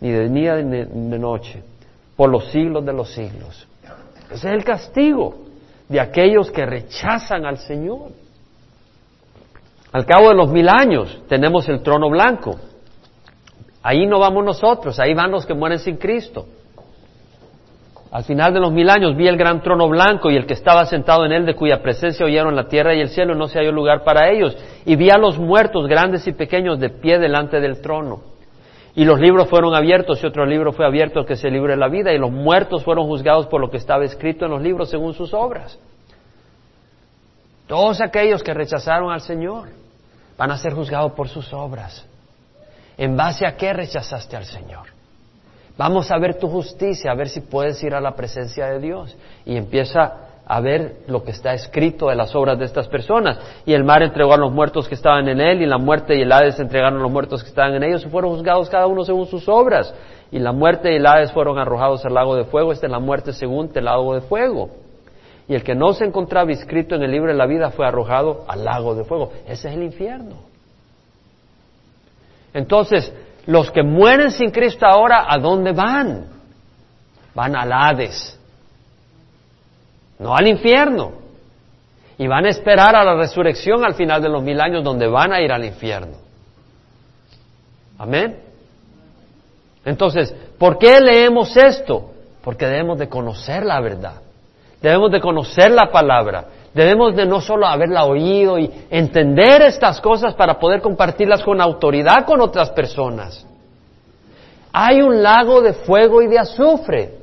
[0.00, 1.62] Ni de día ni de noche.
[2.16, 3.68] Por los siglos de los siglos.
[4.30, 5.34] Ese es el castigo
[5.88, 8.10] de aquellos que rechazan al Señor.
[9.92, 12.56] Al cabo de los mil años tenemos el trono blanco.
[13.88, 16.44] Ahí no vamos nosotros, ahí van los que mueren sin Cristo.
[18.10, 20.84] Al final de los mil años vi el gran trono blanco y el que estaba
[20.84, 23.72] sentado en él, de cuya presencia oyeron la tierra y el cielo, no se halló
[23.72, 24.54] lugar para ellos.
[24.84, 28.20] Y vi a los muertos, grandes y pequeños, de pie delante del trono.
[28.94, 32.12] Y los libros fueron abiertos y otro libro fue abierto que se libre la vida
[32.12, 35.32] y los muertos fueron juzgados por lo que estaba escrito en los libros según sus
[35.32, 35.78] obras.
[37.66, 39.70] Todos aquellos que rechazaron al Señor
[40.36, 42.06] van a ser juzgados por sus obras.
[42.98, 44.88] ¿En base a qué rechazaste al Señor?
[45.76, 49.16] Vamos a ver tu justicia, a ver si puedes ir a la presencia de Dios.
[49.46, 50.12] Y empieza
[50.44, 53.38] a ver lo que está escrito de las obras de estas personas.
[53.64, 56.22] Y el mar entregó a los muertos que estaban en él, y la muerte y
[56.22, 59.04] el Hades entregaron a los muertos que estaban en ellos, y fueron juzgados cada uno
[59.04, 59.94] según sus obras.
[60.32, 62.72] Y la muerte y el Hades fueron arrojados al lago de fuego.
[62.72, 64.70] Esta es la muerte según el lago de fuego.
[65.46, 68.44] Y el que no se encontraba inscrito en el libro de la vida fue arrojado
[68.48, 69.30] al lago de fuego.
[69.46, 70.47] Ese es el infierno.
[72.58, 73.12] Entonces,
[73.46, 76.26] los que mueren sin Cristo ahora, ¿a dónde van?
[77.32, 78.36] Van al Hades,
[80.18, 81.12] no al infierno.
[82.18, 85.32] Y van a esperar a la resurrección al final de los mil años, donde van
[85.32, 86.16] a ir al infierno.
[87.96, 88.40] Amén.
[89.84, 92.10] Entonces, ¿por qué leemos esto?
[92.42, 94.20] Porque debemos de conocer la verdad.
[94.80, 96.44] Debemos de conocer la palabra.
[96.72, 102.24] Debemos de no solo haberla oído y entender estas cosas para poder compartirlas con autoridad
[102.24, 103.44] con otras personas.
[104.72, 107.14] Hay un lago de fuego y de azufre.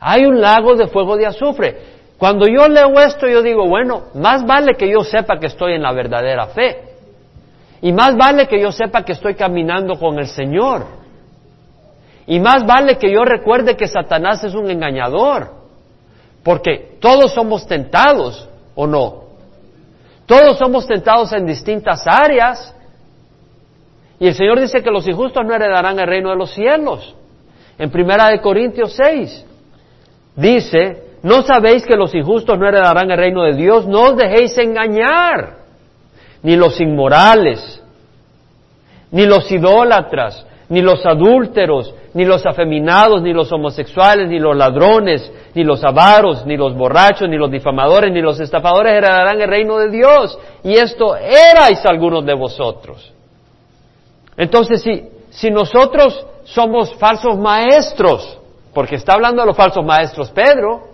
[0.00, 1.78] Hay un lago de fuego y de azufre.
[2.16, 5.82] Cuando yo leo esto, yo digo, bueno, más vale que yo sepa que estoy en
[5.82, 6.78] la verdadera fe.
[7.82, 11.01] Y más vale que yo sepa que estoy caminando con el Señor.
[12.26, 15.50] Y más vale que yo recuerde que Satanás es un engañador,
[16.42, 19.22] porque todos somos tentados, ¿o no?
[20.26, 22.74] Todos somos tentados en distintas áreas.
[24.18, 27.14] Y el Señor dice que los injustos no heredarán el reino de los cielos.
[27.78, 29.46] En Primera de Corintios 6
[30.36, 33.86] dice, ¿no sabéis que los injustos no heredarán el reino de Dios?
[33.86, 35.58] No os dejéis engañar,
[36.42, 37.82] ni los inmorales,
[39.10, 45.30] ni los idólatras, ni los adúlteros, ni los afeminados, ni los homosexuales, ni los ladrones,
[45.54, 49.76] ni los avaros, ni los borrachos, ni los difamadores, ni los estafadores heredarán el reino
[49.76, 50.38] de Dios.
[50.64, 53.12] Y esto erais algunos de vosotros.
[54.34, 58.38] Entonces, si, si nosotros somos falsos maestros,
[58.72, 60.88] porque está hablando de los falsos maestros Pedro,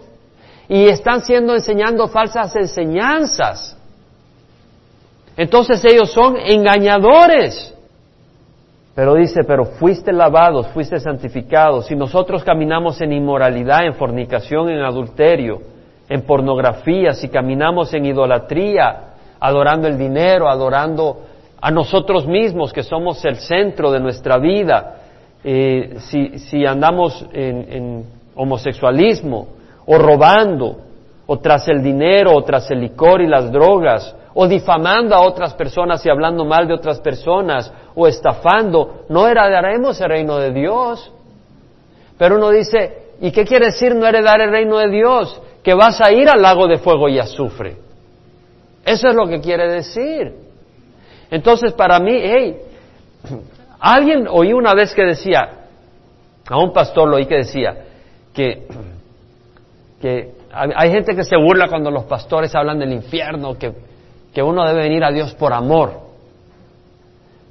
[0.68, 3.76] y están siendo enseñando falsas enseñanzas,
[5.36, 7.77] entonces ellos son engañadores.
[8.98, 11.86] Pero dice, pero fuiste lavados, fuiste santificados.
[11.86, 15.60] Si nosotros caminamos en inmoralidad, en fornicación, en adulterio,
[16.08, 21.16] en pornografía, si caminamos en idolatría, adorando el dinero, adorando
[21.60, 24.96] a nosotros mismos, que somos el centro de nuestra vida,
[25.44, 29.46] eh, si, si, andamos en, en homosexualismo,
[29.86, 30.76] o robando,
[31.24, 35.52] o tras el dinero, o tras el licor y las drogas, o difamando a otras
[35.54, 41.12] personas y hablando mal de otras personas, o estafando, no heredaremos el reino de Dios.
[42.16, 45.42] Pero uno dice, ¿y qué quiere decir no heredar el reino de Dios?
[45.64, 47.78] Que vas a ir al lago de fuego y azufre.
[48.84, 50.32] Eso es lo que quiere decir.
[51.32, 52.58] Entonces, para mí, hey,
[53.80, 55.66] alguien oí una vez que decía,
[56.48, 57.76] a un pastor lo oí que decía,
[58.32, 58.68] que,
[60.00, 63.88] que hay gente que se burla cuando los pastores hablan del infierno, que
[64.32, 65.92] que uno debe venir a Dios por amor.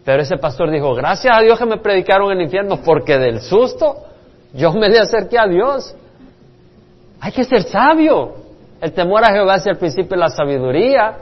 [0.05, 3.41] Pero ese pastor dijo, gracias a Dios que me predicaron en el infierno, porque del
[3.41, 3.97] susto
[4.53, 5.95] yo me le acerqué a Dios.
[7.19, 8.35] Hay que ser sabio.
[8.79, 11.17] El temor a Jehová es el principio de la sabiduría.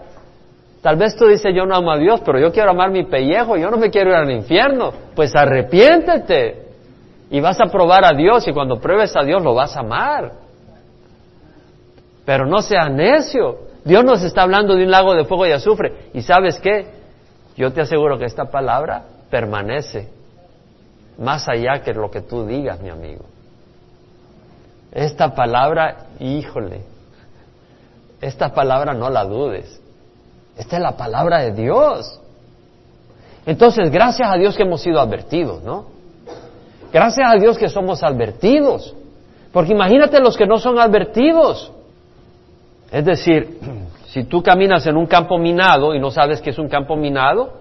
[0.81, 3.57] Tal vez tú dices, yo no amo a Dios, pero yo quiero amar mi pellejo,
[3.57, 4.93] yo no me quiero ir al infierno.
[5.15, 6.63] Pues arrepiéntete.
[7.31, 10.31] Y vas a probar a Dios y cuando pruebes a Dios lo vas a amar.
[12.23, 13.57] Pero no seas necio.
[13.85, 16.09] Dios nos está hablando de un lago de fuego y azufre.
[16.13, 16.87] ¿Y sabes qué?
[17.55, 20.09] Yo te aseguro que esta palabra permanece
[21.19, 23.25] más allá que lo que tú digas, mi amigo.
[24.91, 26.81] Esta palabra, híjole,
[28.21, 29.79] esta palabra no la dudes.
[30.57, 32.19] Esta es la palabra de Dios.
[33.45, 35.85] Entonces, gracias a Dios que hemos sido advertidos, ¿no?
[36.91, 38.95] Gracias a Dios que somos advertidos.
[39.53, 41.71] Porque imagínate los que no son advertidos.
[42.91, 43.59] Es decir,
[44.07, 47.53] si tú caminas en un campo minado y no sabes que es un campo minado,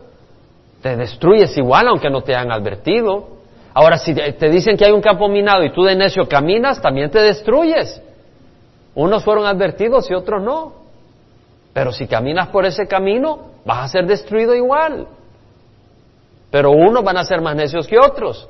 [0.83, 3.29] te destruyes igual aunque no te hayan advertido.
[3.73, 7.11] Ahora, si te dicen que hay un campo minado y tú de necio caminas, también
[7.11, 8.01] te destruyes.
[8.95, 10.85] Unos fueron advertidos y otros no.
[11.73, 15.09] Pero si caminas por ese camino, vas a ser destruido igual.
[16.51, 18.49] Pero unos van a ser más necios que otros.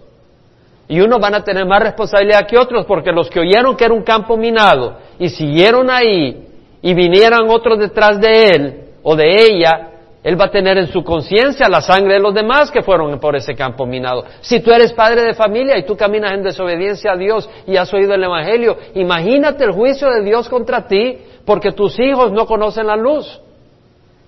[0.89, 3.95] Y unos van a tener más responsabilidad que otros porque los que oyeron que era
[3.95, 6.47] un campo minado y siguieron ahí
[6.85, 9.89] y vinieran otros detrás de él o de ella,
[10.23, 13.35] él va a tener en su conciencia la sangre de los demás que fueron por
[13.35, 14.27] ese campo minado.
[14.43, 17.91] Si tú eres padre de familia y tú caminas en desobediencia a Dios y has
[17.95, 22.87] oído el Evangelio, imagínate el juicio de Dios contra ti porque tus hijos no conocen
[22.87, 23.41] la luz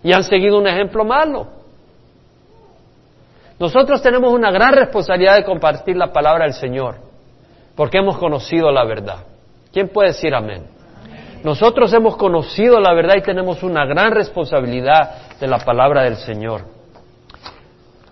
[0.02, 1.48] y han seguido un ejemplo malo.
[3.58, 6.94] Nosotros tenemos una gran responsabilidad de compartir la palabra del Señor
[7.74, 9.26] porque hemos conocido la verdad.
[9.74, 10.75] ¿Quién puede decir amén?
[11.46, 16.62] Nosotros hemos conocido la verdad y tenemos una gran responsabilidad de la palabra del Señor.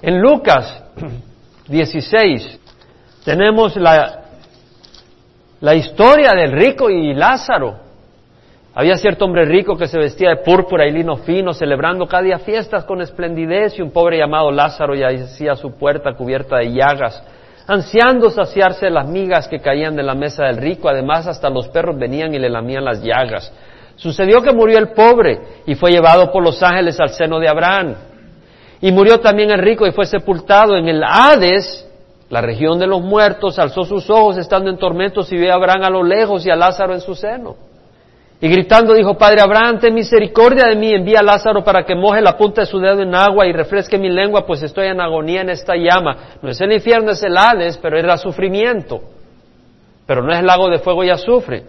[0.00, 0.84] En Lucas
[1.66, 2.60] 16
[3.24, 4.20] tenemos la,
[5.60, 7.74] la historia del rico y Lázaro.
[8.72, 12.38] Había cierto hombre rico que se vestía de púrpura y lino fino, celebrando cada día
[12.38, 17.20] fiestas con esplendidez, y un pobre llamado Lázaro yacía a su puerta cubierta de llagas
[17.66, 21.98] ansiando saciarse las migas que caían de la mesa del rico, además hasta los perros
[21.98, 23.52] venían y le lamían las llagas.
[23.96, 27.94] Sucedió que murió el pobre y fue llevado por los ángeles al seno de Abraham.
[28.80, 31.88] Y murió también el rico y fue sepultado en el Hades,
[32.28, 35.84] la región de los muertos, alzó sus ojos estando en tormentos y vio a Abraham
[35.84, 37.56] a lo lejos y a Lázaro en su seno.
[38.40, 42.20] Y gritando dijo, Padre Abraham, ten misericordia de mí, envía a Lázaro para que moje
[42.20, 45.40] la punta de su dedo en agua y refresque mi lengua, pues estoy en agonía
[45.40, 46.38] en esta llama.
[46.42, 49.00] No es el infierno, es el Hades, pero era sufrimiento.
[50.06, 51.64] Pero no es el lago de fuego y azufre.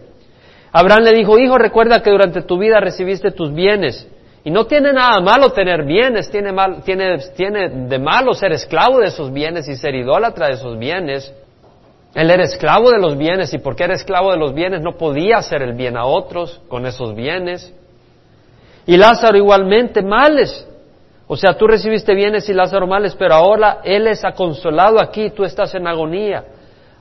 [0.72, 4.10] Abraham le dijo, hijo, recuerda que durante tu vida recibiste tus bienes.
[4.44, 9.00] Y no tiene nada malo tener bienes, tiene, mal, tiene, tiene de malo ser esclavo
[9.00, 11.34] de esos bienes y ser idólatra de esos bienes.
[12.16, 15.38] Él era esclavo de los bienes y porque era esclavo de los bienes no podía
[15.38, 17.74] hacer el bien a otros con esos bienes.
[18.88, 20.66] Y Lázaro igualmente males.
[21.28, 25.44] O sea, tú recibiste bienes y Lázaro males, pero ahora Él es consolado aquí, tú
[25.44, 26.46] estás en agonía.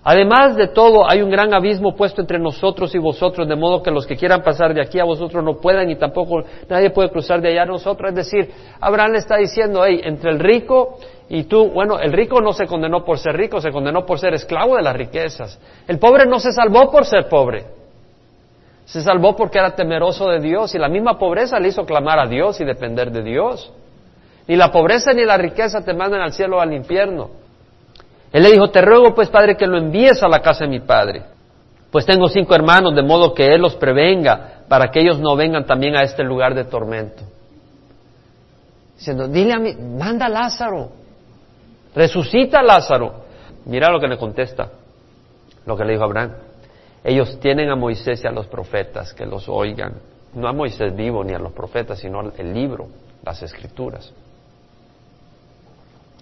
[0.02, 3.90] Además de todo, hay un gran abismo puesto entre nosotros y vosotros, de modo que
[3.90, 7.40] los que quieran pasar de aquí a vosotros no puedan y tampoco nadie puede cruzar
[7.40, 8.10] de allá a nosotros.
[8.10, 8.50] Es decir,
[8.80, 10.98] Abraham le está diciendo, hey, entre el rico
[11.29, 14.35] y tú, bueno, el rico no se condenó por ser rico, se condenó por ser
[14.35, 15.59] esclavo de las riquezas.
[15.89, 17.64] El pobre no se salvó por ser pobre.
[18.85, 22.27] Se salvó porque era temeroso de Dios y la misma pobreza le hizo clamar a
[22.27, 23.72] Dios y depender de Dios.
[24.47, 27.31] Ni la pobreza ni la riqueza te mandan al cielo o al infierno.
[28.31, 30.81] Él le dijo, te ruego pues, Padre, que lo envíes a la casa de mi
[30.81, 31.22] Padre.
[31.91, 35.64] Pues tengo cinco hermanos, de modo que Él los prevenga, para que ellos no vengan
[35.64, 37.22] también a este lugar de tormento.
[38.97, 40.91] Diciendo, dile a mí, manda a Lázaro,
[41.95, 43.24] resucita Lázaro.
[43.66, 44.70] Mira lo que le contesta,
[45.64, 46.32] lo que le dijo Abraham.
[47.03, 49.95] Ellos tienen a Moisés y a los profetas que los oigan.
[50.34, 52.88] No a Moisés vivo ni a los profetas, sino el libro,
[53.22, 54.12] las escrituras.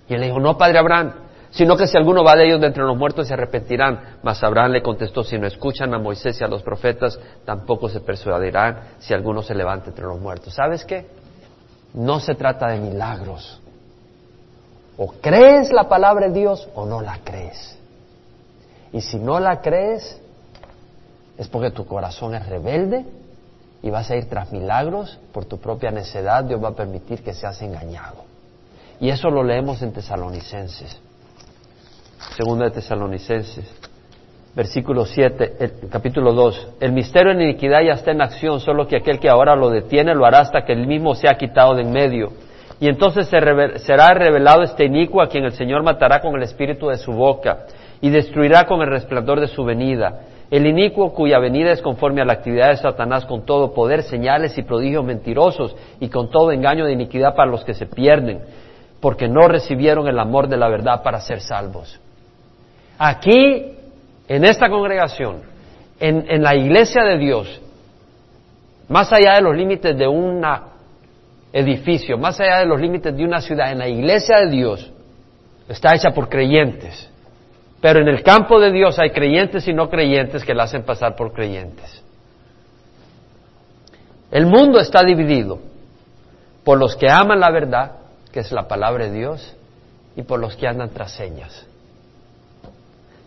[0.09, 1.13] Y él le dijo, no, padre Abraham,
[1.51, 4.19] sino que si alguno va de ellos de entre los muertos se arrepentirán.
[4.23, 8.01] Mas Abraham le contestó, si no escuchan a Moisés y a los profetas, tampoco se
[8.01, 10.53] persuadirán si alguno se levanta entre los muertos.
[10.53, 11.07] ¿Sabes qué?
[11.95, 13.62] No se trata de milagros.
[14.97, 17.79] O crees la palabra de Dios o no la crees.
[18.93, 20.21] Y si no la crees,
[21.39, 23.05] es porque tu corazón es rebelde
[23.83, 26.45] y vas a ir tras milagros por tu propia necedad.
[26.45, 28.25] Dios va a permitir que seas engañado.
[29.01, 31.01] Y eso lo leemos en Tesalonicenses.
[32.37, 33.65] Segunda de Tesalonicenses,
[34.55, 36.69] versículo 7, el, capítulo 2.
[36.81, 40.15] El misterio de iniquidad ya está en acción, solo que aquel que ahora lo detiene
[40.15, 42.33] lo hará hasta que el mismo sea quitado de en medio.
[42.83, 46.97] Y entonces será revelado este inicuo a quien el Señor matará con el espíritu de
[46.97, 47.67] su boca
[48.01, 50.23] y destruirá con el resplandor de su venida.
[50.51, 54.59] El inicuo cuya venida es conforme a la actividad de Satanás con todo poder, señales
[54.59, 58.41] y prodigios mentirosos y con todo engaño de iniquidad para los que se pierden,
[58.99, 62.01] porque no recibieron el amor de la verdad para ser salvos.
[62.99, 63.77] Aquí,
[64.27, 65.43] en esta congregación,
[66.01, 67.61] en, la iglesia de Dios,
[68.89, 70.45] más allá de los límites de un
[71.53, 74.93] edificio, más allá de los límites de una ciudad, en la iglesia de Dios,
[75.69, 77.09] está hecha por creyentes.
[77.81, 81.17] Pero en el campo de Dios hay creyentes y no creyentes que la hacen pasar
[81.17, 82.03] por creyentes.
[84.31, 85.59] El mundo está dividido
[86.65, 87.97] por los que aman la verdad,
[88.33, 89.57] que es la palabra de Dios,
[90.17, 91.67] y por los que andan tras señas.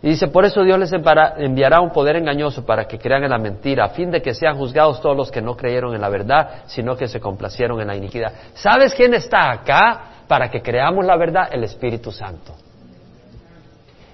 [0.02, 3.38] Y dice, por eso Dios les enviará un poder engañoso para que crean en la
[3.38, 6.64] mentira, a fin de que sean juzgados todos los que no creyeron en la verdad,
[6.66, 8.32] sino que se complacieron en la iniquidad.
[8.54, 11.48] ¿Sabes quién está acá para que creamos la verdad?
[11.50, 12.54] El Espíritu Santo.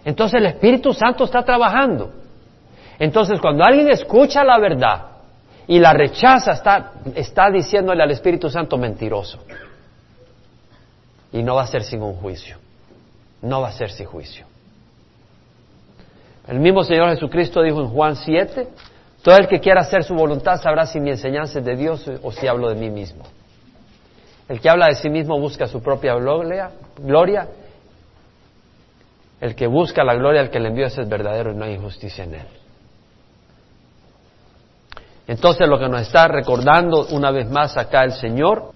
[0.05, 2.13] Entonces el Espíritu Santo está trabajando.
[2.99, 5.07] Entonces cuando alguien escucha la verdad
[5.67, 9.39] y la rechaza, está, está diciéndole al Espíritu Santo mentiroso.
[11.33, 12.57] Y no va a ser sin un juicio.
[13.41, 14.47] No va a ser sin juicio.
[16.49, 18.69] El mismo Señor Jesucristo dijo en Juan 7,
[19.23, 22.33] todo el que quiera hacer su voluntad sabrá si mi enseñanza es de Dios o
[22.33, 23.23] si hablo de mí mismo.
[24.49, 27.49] El que habla de sí mismo busca su propia gloria.
[29.41, 32.25] El que busca la gloria al que le envió es verdadero y no hay injusticia
[32.25, 32.47] en él.
[35.29, 38.73] Entonces lo que nos está recordando una vez más acá el Señor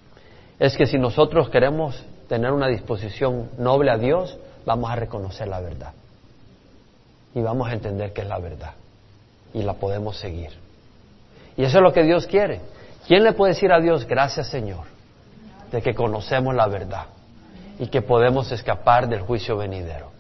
[0.61, 5.61] es que si nosotros queremos tener una disposición noble a Dios, vamos a reconocer la
[5.61, 5.93] verdad
[7.37, 8.73] y vamos a entender que es la verdad
[9.53, 10.53] y la podemos seguir.
[11.55, 12.63] Y eso es lo que Dios quiere.
[13.07, 14.85] ¿Quién le puede decir a Dios, gracias Señor,
[15.71, 17.05] de que conocemos la verdad
[17.79, 20.16] y que podemos escapar del juicio venidero?